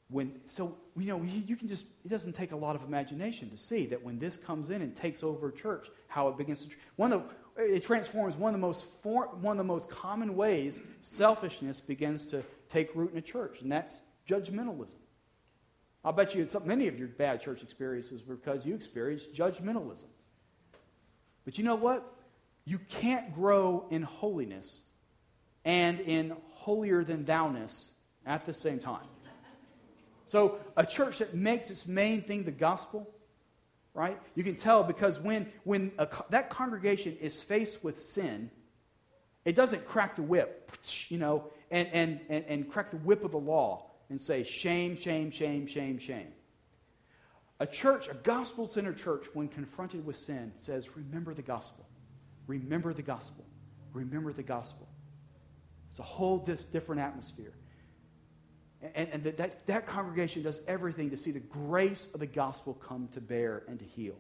when 0.10 0.40
so 0.46 0.76
you 0.98 1.08
know 1.08 1.22
you 1.22 1.56
can 1.56 1.68
just 1.68 1.86
it 2.04 2.10
doesn't 2.10 2.34
take 2.34 2.52
a 2.52 2.56
lot 2.56 2.76
of 2.76 2.84
imagination 2.84 3.50
to 3.50 3.58
see 3.58 3.86
that 3.86 4.04
when 4.04 4.18
this 4.20 4.38
comes 4.38 4.70
in 4.70 4.82
and 4.82 4.96
takes 4.96 5.24
over 5.24 5.50
a 5.50 5.52
church 5.52 5.88
how 6.08 6.28
it 6.28 6.38
begins 6.38 6.66
to 6.66 6.76
one 6.96 7.14
of 7.14 7.24
the 7.56 7.64
it 7.64 7.84
transforms 7.84 8.36
one 8.36 8.56
of 8.56 8.60
the 8.60 8.66
most 8.66 8.88
one 9.04 9.52
of 9.52 9.58
the 9.58 9.64
most 9.64 9.90
common 9.90 10.36
ways 10.36 10.82
selfishness 11.02 11.80
begins 11.80 12.26
to 12.26 12.44
take 12.70 12.90
root 12.96 13.12
in 13.12 13.20
a 13.20 13.22
church 13.22 13.62
and 13.62 13.72
that's 13.72 14.02
judgmentalism 14.28 14.96
i'll 16.04 16.14
bet 16.14 16.36
you 16.36 16.46
some, 16.46 16.66
many 16.68 16.88
of 16.88 16.98
your 16.98 17.08
bad 17.08 17.42
church 17.42 17.62
experiences 17.64 18.26
were 18.26 18.36
because 18.36 18.66
you 18.66 18.76
experienced 18.76 19.34
judgmentalism. 19.34 20.06
But 21.46 21.58
you 21.58 21.64
know 21.64 21.76
what? 21.76 22.14
You 22.66 22.78
can't 22.78 23.34
grow 23.34 23.88
in 23.90 24.04
holiness 24.04 24.84
and 25.66 26.00
in 26.00 26.36
holier 26.54 27.04
than 27.04 27.26
thou-ness 27.26 27.94
at 28.26 28.46
the 28.46 28.54
same 28.54 28.80
time. 28.80 29.06
So, 30.26 30.60
a 30.78 30.86
church 30.86 31.18
that 31.18 31.34
makes 31.34 31.72
its 31.72 31.88
main 31.88 32.22
thing 32.22 32.44
the 32.44 32.52
gospel, 32.52 33.10
right? 33.96 34.20
You 34.36 34.44
can 34.44 34.56
tell 34.56 34.84
because 34.84 35.20
when, 35.20 35.52
when 35.64 35.92
a, 35.98 36.08
that 36.30 36.52
congregation 36.52 37.18
is 37.20 37.42
faced 37.42 37.84
with 37.84 38.00
sin, 38.00 38.52
it 39.44 39.56
doesn't 39.56 39.88
crack 39.88 40.16
the 40.16 40.22
whip, 40.22 40.72
you 41.08 41.18
know, 41.18 41.50
and, 41.72 41.88
and, 41.92 42.20
and, 42.30 42.46
and 42.48 42.70
crack 42.70 42.92
the 42.92 42.98
whip 42.98 43.24
of 43.24 43.32
the 43.32 43.40
law 43.40 43.89
and 44.10 44.20
say, 44.20 44.44
shame, 44.44 44.96
shame, 44.96 45.32
shame, 45.32 45.68
shame, 45.68 45.98
shame. 45.98 46.34
A 47.60 47.68
church, 47.68 48.08
a 48.08 48.14
gospel 48.14 48.66
centered 48.66 48.98
church, 48.98 49.26
when 49.34 49.48
confronted 49.48 50.06
with 50.06 50.16
sin, 50.16 50.54
says, 50.56 50.96
Remember 50.96 51.34
the 51.34 51.42
gospel. 51.42 51.86
Remember 52.48 52.94
the 52.94 53.02
gospel. 53.02 53.46
Remember 53.94 54.32
the 54.32 54.44
gospel. 54.44 54.88
It's 55.90 56.00
a 56.00 56.04
whole 56.04 56.38
dis- 56.38 56.64
different 56.64 57.02
atmosphere. 57.02 57.54
And, 58.82 59.10
and 59.10 59.24
that, 59.26 59.38
that, 59.38 59.68
that 59.68 59.86
congregation 59.86 60.42
does 60.42 60.62
everything 60.68 61.10
to 61.10 61.18
see 61.18 61.32
the 61.32 61.42
grace 61.42 62.08
of 62.14 62.22
the 62.22 62.28
gospel 62.28 62.74
come 62.76 63.10
to 63.14 63.20
bear 63.20 63.64
and 63.68 63.78
to 63.80 63.86
heal. 63.86 64.16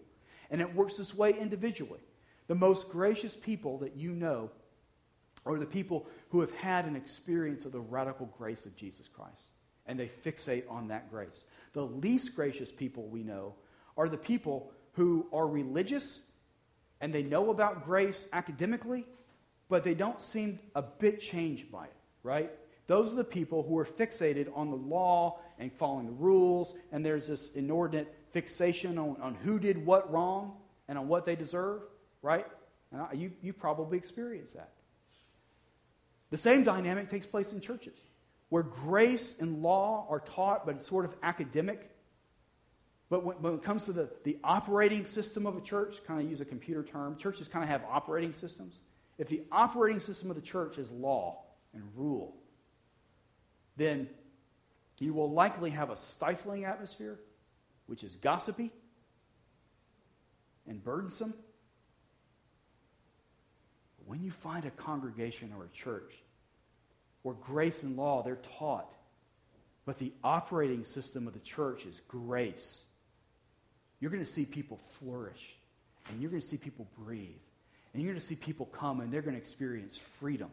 And 0.51 0.59
it 0.59 0.75
works 0.75 0.97
this 0.97 1.15
way 1.15 1.31
individually. 1.31 2.01
The 2.47 2.55
most 2.55 2.89
gracious 2.89 3.35
people 3.35 3.77
that 3.77 3.95
you 3.95 4.11
know 4.11 4.49
are 5.45 5.57
the 5.57 5.65
people 5.65 6.07
who 6.29 6.41
have 6.41 6.51
had 6.51 6.85
an 6.85 6.95
experience 6.95 7.63
of 7.63 7.71
the 7.71 7.79
radical 7.79 8.25
grace 8.37 8.65
of 8.65 8.75
Jesus 8.75 9.07
Christ. 9.07 9.48
And 9.89 9.99
they 9.99 10.07
fixate 10.07 10.63
on 10.69 10.87
that 10.87 11.09
grace. 11.09 11.43
The 11.73 11.81
least 11.81 12.35
gracious 12.35 12.71
people 12.71 13.07
we 13.07 13.23
know 13.23 13.55
are 13.97 14.07
the 14.07 14.17
people 14.17 14.71
who 14.93 15.25
are 15.33 15.47
religious 15.47 16.27
and 17.01 17.13
they 17.13 17.23
know 17.23 17.49
about 17.49 17.85
grace 17.85 18.27
academically, 18.31 19.05
but 19.67 19.83
they 19.83 19.93
don't 19.93 20.21
seem 20.21 20.59
a 20.75 20.81
bit 20.81 21.19
changed 21.19 21.71
by 21.71 21.85
it, 21.85 21.95
right? 22.23 22.51
Those 22.87 23.13
are 23.13 23.17
the 23.17 23.23
people 23.23 23.63
who 23.63 23.77
are 23.77 23.85
fixated 23.85 24.47
on 24.55 24.71
the 24.71 24.77
law 24.77 25.39
and 25.59 25.71
following 25.71 26.07
the 26.07 26.11
rules, 26.13 26.73
and 26.91 27.05
there's 27.05 27.27
this 27.27 27.53
inordinate 27.53 28.13
fixation 28.31 28.97
on, 28.97 29.17
on 29.21 29.35
who 29.35 29.59
did 29.59 29.85
what 29.85 30.11
wrong 30.11 30.57
and 30.87 30.97
on 30.97 31.07
what 31.07 31.25
they 31.25 31.35
deserve, 31.35 31.81
right? 32.21 32.45
And 32.91 33.01
I, 33.01 33.13
you, 33.13 33.31
you 33.41 33.53
probably 33.53 33.97
experienced 33.97 34.55
that. 34.55 34.71
The 36.31 36.37
same 36.37 36.63
dynamic 36.63 37.09
takes 37.09 37.25
place 37.25 37.53
in 37.53 37.61
churches, 37.61 38.01
where 38.49 38.63
grace 38.63 39.39
and 39.39 39.61
law 39.61 40.07
are 40.09 40.19
taught, 40.19 40.65
but 40.65 40.75
it's 40.75 40.87
sort 40.87 41.05
of 41.05 41.15
academic. 41.23 41.91
But 43.09 43.23
when, 43.23 43.37
when 43.41 43.53
it 43.53 43.63
comes 43.63 43.85
to 43.85 43.93
the, 43.93 44.09
the 44.23 44.37
operating 44.43 45.05
system 45.05 45.45
of 45.45 45.55
a 45.55 45.61
church, 45.61 46.03
kind 46.05 46.21
of 46.21 46.29
use 46.29 46.41
a 46.41 46.45
computer 46.45 46.83
term, 46.83 47.15
churches 47.15 47.47
kind 47.47 47.63
of 47.63 47.69
have 47.69 47.83
operating 47.89 48.33
systems. 48.33 48.81
If 49.17 49.29
the 49.29 49.43
operating 49.51 49.99
system 49.99 50.29
of 50.29 50.35
the 50.35 50.41
church 50.41 50.77
is 50.77 50.91
law 50.91 51.43
and 51.73 51.83
rule, 51.95 52.35
then 53.77 54.09
you 54.97 55.13
will 55.13 55.31
likely 55.31 55.69
have 55.69 55.89
a 55.89 55.95
stifling 55.95 56.65
atmosphere, 56.65 57.19
which 57.85 58.03
is 58.03 58.15
gossipy 58.15 58.71
and 60.67 60.83
burdensome. 60.83 61.33
When 64.05 64.23
you 64.23 64.31
find 64.31 64.65
a 64.65 64.71
congregation 64.71 65.53
or 65.57 65.65
a 65.65 65.69
church 65.69 66.15
where 67.23 67.35
grace 67.35 67.83
and 67.83 67.97
law, 67.97 68.23
they're 68.23 68.37
taught, 68.57 68.91
but 69.85 69.97
the 69.99 70.13
operating 70.23 70.83
system 70.83 71.27
of 71.27 71.33
the 71.33 71.39
church 71.39 71.85
is 71.85 72.01
grace, 72.07 72.85
you're 73.99 74.11
going 74.11 74.23
to 74.23 74.29
see 74.29 74.45
people 74.45 74.79
flourish, 74.99 75.55
and 76.09 76.21
you're 76.21 76.31
going 76.31 76.41
to 76.41 76.47
see 76.47 76.57
people 76.57 76.87
breathe, 76.97 77.29
and 77.93 78.01
you're 78.01 78.11
going 78.11 78.19
to 78.19 78.25
see 78.25 78.35
people 78.35 78.65
come, 78.67 79.01
and 79.01 79.11
they're 79.11 79.21
going 79.21 79.35
to 79.35 79.39
experience 79.39 79.97
freedom. 79.97 80.49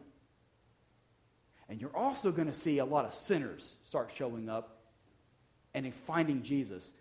And 1.69 1.81
you're 1.81 1.95
also 1.95 2.31
going 2.31 2.47
to 2.47 2.53
see 2.53 2.77
a 2.77 2.85
lot 2.85 3.05
of 3.05 3.13
sinners 3.13 3.75
start 3.83 4.11
showing 4.13 4.49
up 4.49 4.77
and 5.73 5.85
in 5.85 5.91
finding 5.91 6.41
Jesus. 6.41 6.93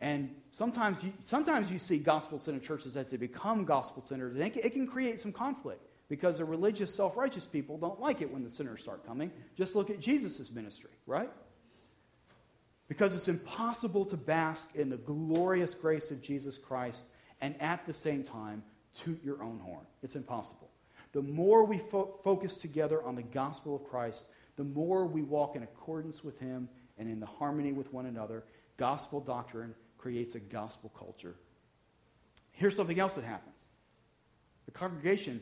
And 0.00 0.34
sometimes 0.52 1.04
you, 1.04 1.12
sometimes 1.20 1.70
you 1.70 1.78
see 1.78 1.98
gospel 1.98 2.38
centered 2.38 2.62
churches 2.62 2.96
as 2.96 3.10
they 3.10 3.16
become 3.16 3.64
gospel 3.64 4.02
centered, 4.02 4.34
and 4.36 4.56
it 4.56 4.72
can 4.72 4.86
create 4.86 5.20
some 5.20 5.32
conflict 5.32 5.82
because 6.08 6.38
the 6.38 6.44
religious, 6.44 6.94
self 6.94 7.16
righteous 7.16 7.46
people 7.46 7.78
don't 7.78 8.00
like 8.00 8.20
it 8.20 8.32
when 8.32 8.42
the 8.42 8.50
sinners 8.50 8.82
start 8.82 9.06
coming. 9.06 9.30
Just 9.56 9.74
look 9.74 9.90
at 9.90 10.00
Jesus' 10.00 10.50
ministry, 10.50 10.90
right? 11.06 11.30
Because 12.88 13.14
it's 13.14 13.28
impossible 13.28 14.04
to 14.06 14.16
bask 14.16 14.74
in 14.74 14.90
the 14.90 14.98
glorious 14.98 15.74
grace 15.74 16.10
of 16.10 16.20
Jesus 16.20 16.58
Christ 16.58 17.06
and 17.40 17.60
at 17.60 17.86
the 17.86 17.94
same 17.94 18.22
time 18.22 18.62
toot 18.94 19.22
your 19.24 19.42
own 19.42 19.58
horn. 19.58 19.86
It's 20.02 20.16
impossible. 20.16 20.70
The 21.12 21.22
more 21.22 21.64
we 21.64 21.78
fo- 21.78 22.18
focus 22.22 22.60
together 22.60 23.02
on 23.02 23.14
the 23.14 23.22
gospel 23.22 23.74
of 23.76 23.84
Christ, 23.84 24.26
the 24.56 24.64
more 24.64 25.06
we 25.06 25.22
walk 25.22 25.56
in 25.56 25.62
accordance 25.62 26.22
with 26.22 26.38
Him 26.38 26.68
and 26.98 27.08
in 27.08 27.20
the 27.20 27.26
harmony 27.26 27.72
with 27.72 27.92
one 27.92 28.06
another. 28.06 28.44
Gospel 28.76 29.20
doctrine 29.20 29.74
creates 29.98 30.34
a 30.34 30.40
gospel 30.40 30.92
culture. 30.96 31.34
Here's 32.52 32.76
something 32.76 32.98
else 32.98 33.14
that 33.14 33.24
happens 33.24 33.64
the 34.66 34.72
congregation 34.72 35.40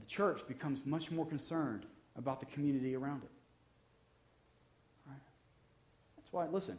the 0.00 0.06
church 0.06 0.46
becomes 0.48 0.84
much 0.86 1.10
more 1.10 1.26
concerned 1.26 1.86
about 2.16 2.40
the 2.40 2.46
community 2.46 2.94
around 2.94 3.22
it. 3.22 3.30
Right? 5.06 5.20
That's 6.16 6.32
why, 6.32 6.46
listen, 6.46 6.78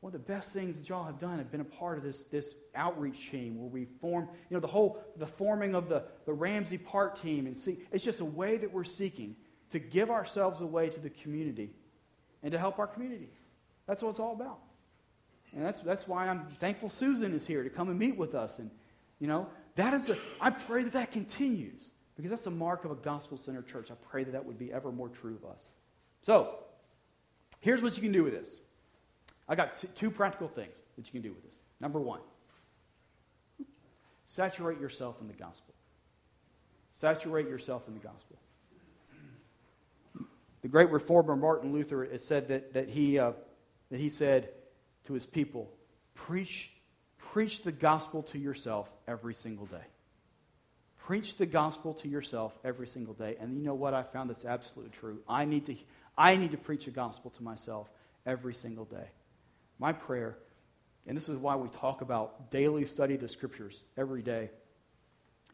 one 0.00 0.12
of 0.14 0.26
the 0.26 0.32
best 0.32 0.52
things 0.52 0.78
that 0.78 0.88
y'all 0.88 1.04
have 1.04 1.18
done 1.18 1.38
have 1.38 1.50
been 1.50 1.60
a 1.60 1.64
part 1.64 1.96
of 1.96 2.04
this, 2.04 2.24
this 2.24 2.54
outreach 2.74 3.30
team 3.30 3.58
where 3.58 3.68
we 3.68 3.84
form, 4.00 4.28
you 4.50 4.54
know, 4.56 4.60
the 4.60 4.66
whole, 4.66 5.02
the 5.16 5.26
forming 5.26 5.74
of 5.74 5.88
the, 5.88 6.02
the 6.26 6.32
Ramsey 6.32 6.76
Park 6.76 7.22
team. 7.22 7.46
And 7.46 7.56
see, 7.56 7.78
it's 7.92 8.04
just 8.04 8.20
a 8.20 8.24
way 8.24 8.56
that 8.56 8.72
we're 8.72 8.84
seeking 8.84 9.36
to 9.70 9.78
give 9.78 10.10
ourselves 10.10 10.60
away 10.60 10.90
to 10.90 11.00
the 11.00 11.10
community 11.10 11.70
and 12.42 12.50
to 12.50 12.58
help 12.58 12.78
our 12.78 12.88
community. 12.88 13.28
That's 13.86 14.02
what 14.02 14.10
it's 14.10 14.18
all 14.18 14.32
about. 14.32 14.58
And 15.54 15.64
that's, 15.64 15.80
that's 15.80 16.08
why 16.08 16.28
I'm 16.28 16.46
thankful 16.58 16.90
Susan 16.90 17.32
is 17.32 17.46
here 17.46 17.62
to 17.62 17.70
come 17.70 17.88
and 17.88 17.98
meet 17.98 18.16
with 18.16 18.34
us. 18.34 18.58
And, 18.58 18.70
you 19.20 19.28
know, 19.28 19.46
that 19.76 19.94
is 19.94 20.08
a, 20.08 20.16
I 20.40 20.50
pray 20.50 20.82
that 20.82 20.94
that 20.94 21.12
continues 21.12 21.90
because 22.16 22.30
that's 22.30 22.46
a 22.46 22.50
mark 22.50 22.84
of 22.84 22.90
a 22.90 22.96
gospel 22.96 23.36
centered 23.36 23.66
church. 23.66 23.90
I 23.90 23.94
pray 24.10 24.24
that 24.24 24.32
that 24.32 24.44
would 24.44 24.58
be 24.58 24.72
ever 24.72 24.92
more 24.92 25.08
true 25.08 25.38
of 25.42 25.50
us. 25.50 25.68
So, 26.22 26.58
here's 27.60 27.82
what 27.82 27.96
you 27.96 28.02
can 28.02 28.12
do 28.12 28.24
with 28.24 28.32
this. 28.32 28.58
I 29.48 29.54
got 29.54 29.76
t- 29.76 29.88
two 29.94 30.10
practical 30.10 30.48
things 30.48 30.76
that 30.96 31.06
you 31.06 31.12
can 31.12 31.22
do 31.22 31.34
with 31.34 31.42
this. 31.44 31.54
Number 31.80 32.00
one, 32.00 32.20
saturate 34.24 34.80
yourself 34.80 35.20
in 35.20 35.26
the 35.26 35.34
gospel. 35.34 35.74
Saturate 36.92 37.48
yourself 37.48 37.88
in 37.88 37.94
the 37.94 38.00
gospel. 38.00 38.36
The 40.60 40.68
great 40.68 40.90
reformer 40.90 41.34
Martin 41.34 41.72
Luther 41.72 42.08
said 42.18 42.48
that, 42.48 42.74
that, 42.74 42.88
he, 42.88 43.18
uh, 43.18 43.32
that 43.90 43.98
he 43.98 44.10
said 44.10 44.50
to 45.06 45.12
his 45.12 45.26
people, 45.26 45.72
preach, 46.14 46.70
preach 47.18 47.62
the 47.62 47.72
gospel 47.72 48.22
to 48.24 48.38
yourself 48.38 48.88
every 49.08 49.34
single 49.34 49.66
day. 49.66 49.84
Preach 51.06 51.36
the 51.36 51.46
gospel 51.46 51.94
to 51.94 52.08
yourself 52.08 52.56
every 52.64 52.86
single 52.86 53.14
day. 53.14 53.36
And 53.40 53.56
you 53.56 53.64
know 53.64 53.74
what? 53.74 53.92
I 53.92 54.04
found 54.04 54.30
that's 54.30 54.44
absolutely 54.44 54.92
true. 54.92 55.18
I 55.28 55.44
need 55.44 55.66
to, 55.66 55.76
I 56.16 56.36
need 56.36 56.52
to 56.52 56.56
preach 56.56 56.84
the 56.84 56.92
gospel 56.92 57.30
to 57.30 57.42
myself 57.42 57.90
every 58.24 58.54
single 58.54 58.84
day. 58.84 59.08
My 59.80 59.92
prayer, 59.92 60.38
and 61.06 61.16
this 61.16 61.28
is 61.28 61.36
why 61.38 61.56
we 61.56 61.68
talk 61.70 62.02
about 62.02 62.52
daily 62.52 62.84
study 62.84 63.16
the 63.16 63.28
scriptures 63.28 63.80
every 63.96 64.22
day, 64.22 64.50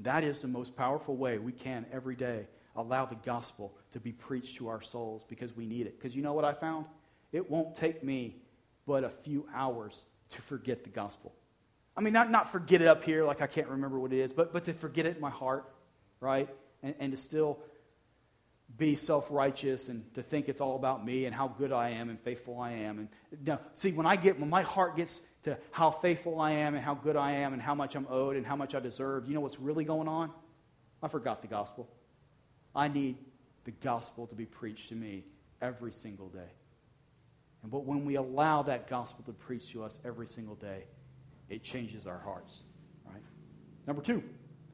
that 0.00 0.22
is 0.22 0.42
the 0.42 0.48
most 0.48 0.76
powerful 0.76 1.16
way 1.16 1.38
we 1.38 1.52
can 1.52 1.86
every 1.92 2.14
day 2.14 2.46
allow 2.76 3.06
the 3.06 3.16
gospel 3.16 3.74
to 3.92 4.00
be 4.00 4.12
preached 4.12 4.56
to 4.56 4.68
our 4.68 4.82
souls 4.82 5.24
because 5.28 5.56
we 5.56 5.64
need 5.64 5.86
it. 5.86 5.98
Because 5.98 6.14
you 6.14 6.22
know 6.22 6.34
what 6.34 6.44
I 6.44 6.52
found? 6.52 6.84
It 7.32 7.50
won't 7.50 7.74
take 7.74 8.04
me 8.04 8.36
but 8.86 9.02
a 9.02 9.08
few 9.08 9.46
hours 9.54 10.04
to 10.30 10.42
forget 10.42 10.84
the 10.84 10.90
gospel. 10.90 11.32
I 11.98 12.00
mean, 12.00 12.12
not, 12.12 12.30
not 12.30 12.52
forget 12.52 12.80
it 12.80 12.86
up 12.86 13.02
here 13.02 13.24
like 13.24 13.40
I 13.40 13.48
can't 13.48 13.66
remember 13.66 13.98
what 13.98 14.12
it 14.12 14.20
is, 14.20 14.32
but, 14.32 14.52
but 14.52 14.64
to 14.66 14.72
forget 14.72 15.04
it 15.04 15.16
in 15.16 15.20
my 15.20 15.30
heart, 15.30 15.68
right? 16.20 16.48
And, 16.80 16.94
and 17.00 17.10
to 17.10 17.16
still 17.18 17.58
be 18.76 18.94
self 18.94 19.26
righteous 19.32 19.88
and 19.88 20.14
to 20.14 20.22
think 20.22 20.48
it's 20.48 20.60
all 20.60 20.76
about 20.76 21.04
me 21.04 21.24
and 21.24 21.34
how 21.34 21.48
good 21.48 21.72
I 21.72 21.90
am 21.90 22.08
and 22.08 22.20
faithful 22.20 22.60
I 22.60 22.70
am. 22.70 23.00
And 23.00 23.08
no, 23.44 23.58
see, 23.74 23.90
when 23.90 24.06
I 24.06 24.14
get, 24.14 24.38
when 24.38 24.48
my 24.48 24.62
heart 24.62 24.96
gets 24.96 25.26
to 25.42 25.58
how 25.72 25.90
faithful 25.90 26.40
I 26.40 26.52
am 26.52 26.76
and 26.76 26.84
how 26.84 26.94
good 26.94 27.16
I 27.16 27.32
am 27.32 27.52
and 27.52 27.60
how 27.60 27.74
much 27.74 27.96
I'm 27.96 28.06
owed 28.08 28.36
and 28.36 28.46
how 28.46 28.54
much 28.54 28.76
I 28.76 28.80
deserve, 28.80 29.26
you 29.26 29.34
know 29.34 29.40
what's 29.40 29.58
really 29.58 29.84
going 29.84 30.06
on? 30.06 30.30
I 31.02 31.08
forgot 31.08 31.42
the 31.42 31.48
gospel. 31.48 31.88
I 32.76 32.86
need 32.86 33.16
the 33.64 33.72
gospel 33.72 34.28
to 34.28 34.36
be 34.36 34.46
preached 34.46 34.90
to 34.90 34.94
me 34.94 35.24
every 35.60 35.92
single 35.92 36.28
day. 36.28 36.52
And 37.64 37.72
but 37.72 37.84
when 37.86 38.04
we 38.04 38.14
allow 38.14 38.62
that 38.62 38.88
gospel 38.88 39.24
to 39.24 39.32
preach 39.32 39.72
to 39.72 39.82
us 39.82 39.98
every 40.04 40.28
single 40.28 40.54
day, 40.54 40.84
it 41.50 41.62
changes 41.62 42.06
our 42.06 42.18
hearts. 42.18 42.60
Right? 43.04 43.22
Number 43.86 44.02
two, 44.02 44.22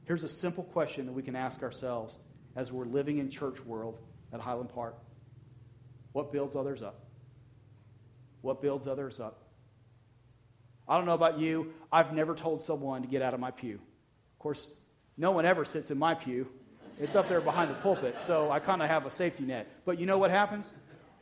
here's 0.05 0.23
a 0.23 0.29
simple 0.29 0.63
question 0.63 1.05
that 1.05 1.13
we 1.13 1.23
can 1.23 1.35
ask 1.35 1.63
ourselves 1.63 2.19
as 2.55 2.71
we're 2.71 2.85
living 2.85 3.17
in 3.17 3.29
church 3.29 3.63
world 3.65 3.99
at 4.33 4.39
Highland 4.39 4.69
Park. 4.69 4.95
What 6.13 6.31
builds 6.31 6.55
others 6.55 6.81
up? 6.81 7.05
What 8.41 8.61
builds 8.61 8.87
others 8.87 9.19
up? 9.19 9.41
I 10.87 10.97
don't 10.97 11.05
know 11.05 11.13
about 11.13 11.39
you. 11.39 11.73
I've 11.91 12.13
never 12.13 12.35
told 12.35 12.61
someone 12.61 13.01
to 13.01 13.07
get 13.07 13.21
out 13.21 13.33
of 13.33 13.39
my 13.39 13.51
pew. 13.51 13.75
Of 13.75 14.39
course, 14.39 14.71
no 15.17 15.31
one 15.31 15.45
ever 15.45 15.65
sits 15.65 15.91
in 15.91 15.97
my 15.97 16.13
pew. 16.13 16.47
It's 16.99 17.15
up 17.15 17.27
there 17.27 17.41
behind 17.41 17.69
the 17.69 17.75
pulpit, 17.75 18.21
so 18.21 18.51
I 18.51 18.59
kind 18.59 18.81
of 18.81 18.87
have 18.87 19.05
a 19.05 19.09
safety 19.09 19.43
net. 19.43 19.67
But 19.83 19.99
you 19.99 20.05
know 20.05 20.17
what 20.17 20.31
happens? 20.31 20.73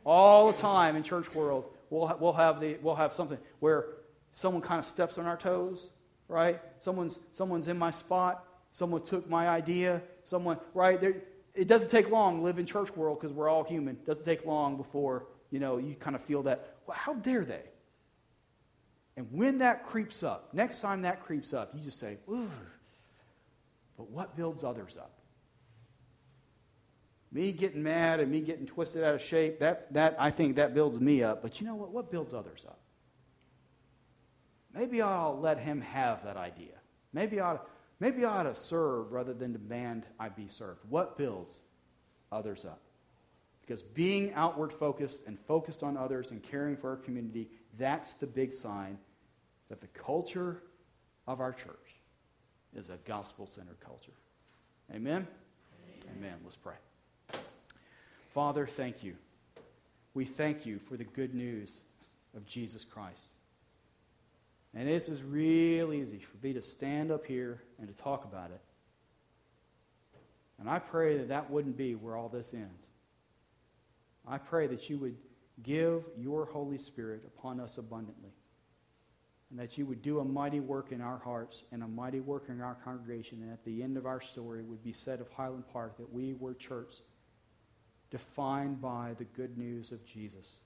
All 0.04 0.52
the 0.52 0.58
time 0.58 0.96
in 0.96 1.02
church 1.02 1.34
world, 1.34 1.64
we'll, 1.90 2.16
we'll, 2.20 2.34
have, 2.34 2.60
the, 2.60 2.76
we'll 2.82 2.94
have 2.94 3.12
something 3.12 3.38
where 3.58 3.86
someone 4.34 4.60
kind 4.60 4.80
of 4.80 4.84
steps 4.84 5.16
on 5.16 5.26
our 5.26 5.36
toes, 5.36 5.90
right? 6.26 6.60
Someone's, 6.78 7.20
someone's 7.30 7.68
in 7.68 7.78
my 7.78 7.92
spot. 7.92 8.44
Someone 8.72 9.02
took 9.02 9.30
my 9.30 9.48
idea. 9.48 10.02
Someone, 10.24 10.58
right? 10.74 11.00
There, 11.00 11.14
it 11.54 11.68
doesn't 11.68 11.88
take 11.88 12.10
long 12.10 12.42
live 12.42 12.58
in 12.58 12.66
church 12.66 12.94
world 12.96 13.20
because 13.20 13.32
we're 13.32 13.48
all 13.48 13.62
human. 13.62 13.94
It 13.94 14.04
doesn't 14.04 14.24
take 14.24 14.44
long 14.44 14.76
before, 14.76 15.28
you 15.52 15.60
know, 15.60 15.78
you 15.78 15.94
kind 15.94 16.16
of 16.16 16.22
feel 16.22 16.42
that, 16.42 16.78
well, 16.84 16.96
how 16.96 17.14
dare 17.14 17.44
they? 17.44 17.62
And 19.16 19.28
when 19.30 19.58
that 19.58 19.86
creeps 19.86 20.24
up, 20.24 20.52
next 20.52 20.80
time 20.80 21.02
that 21.02 21.22
creeps 21.24 21.52
up, 21.52 21.72
you 21.72 21.80
just 21.80 22.00
say, 22.00 22.18
ooh. 22.28 22.50
But 23.96 24.10
what 24.10 24.36
builds 24.36 24.64
others 24.64 24.96
up? 24.96 25.12
Me 27.30 27.52
getting 27.52 27.84
mad 27.84 28.18
and 28.18 28.32
me 28.32 28.40
getting 28.40 28.66
twisted 28.66 29.04
out 29.04 29.14
of 29.14 29.22
shape, 29.22 29.60
that, 29.60 29.92
that 29.92 30.16
I 30.18 30.30
think 30.30 30.56
that 30.56 30.74
builds 30.74 30.98
me 30.98 31.22
up. 31.22 31.40
But 31.40 31.60
you 31.60 31.68
know 31.68 31.76
what? 31.76 31.92
What 31.92 32.10
builds 32.10 32.34
others 32.34 32.64
up? 32.66 32.80
Maybe 34.74 35.00
I'll 35.00 35.38
let 35.38 35.58
him 35.58 35.80
have 35.80 36.24
that 36.24 36.36
idea. 36.36 36.72
Maybe 37.12 37.38
I 37.38 37.52
ought, 37.52 37.70
maybe 38.00 38.24
I 38.24 38.40
ought 38.40 38.42
to 38.42 38.54
serve 38.54 39.12
rather 39.12 39.32
than 39.32 39.52
demand 39.52 40.04
I 40.18 40.28
be 40.28 40.48
served. 40.48 40.80
What 40.88 41.16
builds 41.16 41.60
others 42.32 42.64
up? 42.64 42.80
Because 43.60 43.82
being 43.82 44.34
outward 44.34 44.72
focused 44.72 45.26
and 45.26 45.38
focused 45.46 45.82
on 45.82 45.96
others 45.96 46.32
and 46.32 46.42
caring 46.42 46.76
for 46.76 46.90
our 46.90 46.96
community, 46.96 47.48
that's 47.78 48.14
the 48.14 48.26
big 48.26 48.52
sign 48.52 48.98
that 49.68 49.80
the 49.80 49.86
culture 49.86 50.62
of 51.26 51.40
our 51.40 51.52
church 51.52 51.96
is 52.74 52.90
a 52.90 52.98
gospel 53.06 53.46
centered 53.46 53.80
culture. 53.80 54.12
Amen? 54.90 55.26
Amen? 56.08 56.16
Amen. 56.18 56.34
Let's 56.42 56.56
pray. 56.56 56.74
Father, 58.34 58.66
thank 58.66 59.04
you. 59.04 59.14
We 60.12 60.24
thank 60.24 60.66
you 60.66 60.78
for 60.78 60.96
the 60.96 61.04
good 61.04 61.34
news 61.34 61.80
of 62.36 62.44
Jesus 62.44 62.84
Christ. 62.84 63.33
And 64.74 64.88
this 64.88 65.08
is 65.08 65.22
real 65.22 65.92
easy 65.92 66.18
for 66.18 66.44
me 66.44 66.52
to 66.52 66.62
stand 66.62 67.12
up 67.12 67.24
here 67.24 67.62
and 67.78 67.86
to 67.86 67.94
talk 67.94 68.24
about 68.24 68.50
it. 68.50 68.60
And 70.58 70.68
I 70.68 70.78
pray 70.78 71.18
that 71.18 71.28
that 71.28 71.50
wouldn't 71.50 71.76
be 71.76 71.94
where 71.94 72.16
all 72.16 72.28
this 72.28 72.54
ends. 72.54 72.88
I 74.26 74.38
pray 74.38 74.66
that 74.68 74.88
you 74.88 74.98
would 74.98 75.16
give 75.62 76.04
your 76.18 76.46
Holy 76.46 76.78
Spirit 76.78 77.22
upon 77.26 77.60
us 77.60 77.78
abundantly. 77.78 78.32
And 79.50 79.58
that 79.60 79.78
you 79.78 79.86
would 79.86 80.02
do 80.02 80.18
a 80.18 80.24
mighty 80.24 80.58
work 80.58 80.90
in 80.90 81.00
our 81.00 81.18
hearts 81.18 81.62
and 81.70 81.82
a 81.82 81.88
mighty 81.88 82.20
work 82.20 82.46
in 82.48 82.60
our 82.60 82.76
congregation. 82.84 83.42
And 83.42 83.52
at 83.52 83.64
the 83.64 83.82
end 83.82 83.96
of 83.96 84.06
our 84.06 84.20
story 84.20 84.62
would 84.62 84.82
be 84.82 84.92
said 84.92 85.20
of 85.20 85.30
Highland 85.30 85.64
Park 85.72 85.96
that 85.98 86.12
we 86.12 86.34
were 86.34 86.54
church 86.54 86.96
defined 88.10 88.80
by 88.80 89.14
the 89.18 89.24
good 89.24 89.56
news 89.56 89.92
of 89.92 90.04
Jesus. 90.04 90.58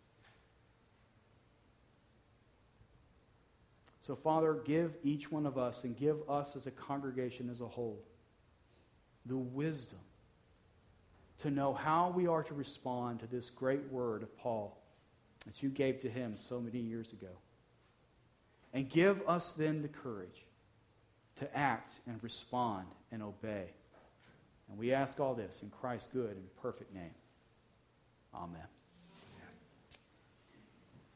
So, 4.09 4.16
Father, 4.16 4.55
give 4.64 4.97
each 5.05 5.31
one 5.31 5.44
of 5.44 5.59
us 5.59 5.85
and 5.85 5.94
give 5.94 6.16
us 6.31 6.57
as 6.57 6.66
a 6.66 6.71
congregation 6.71 7.51
as 7.51 7.61
a 7.61 7.68
whole 7.68 8.03
the 9.27 9.37
wisdom 9.37 9.99
to 11.40 11.51
know 11.51 11.75
how 11.75 12.09
we 12.09 12.27
are 12.27 12.42
to 12.42 12.55
respond 12.55 13.21
to 13.21 13.27
this 13.27 13.51
great 13.51 13.85
word 13.92 14.23
of 14.23 14.35
Paul 14.38 14.81
that 15.44 15.62
you 15.62 15.68
gave 15.68 15.99
to 16.01 16.09
him 16.09 16.38
so 16.38 16.59
many 16.59 16.79
years 16.79 17.12
ago. 17.12 17.37
And 18.73 18.88
give 18.88 19.21
us 19.29 19.53
then 19.53 19.83
the 19.83 19.88
courage 19.88 20.47
to 21.37 21.55
act 21.55 21.92
and 22.07 22.18
respond 22.23 22.87
and 23.12 23.23
obey. 23.23 23.66
And 24.71 24.79
we 24.79 24.94
ask 24.94 25.21
all 25.21 25.35
this 25.35 25.61
in 25.61 25.68
Christ's 25.68 26.09
good 26.11 26.31
and 26.31 26.47
perfect 26.62 26.94
name. 26.94 27.14
Amen. 28.35 28.68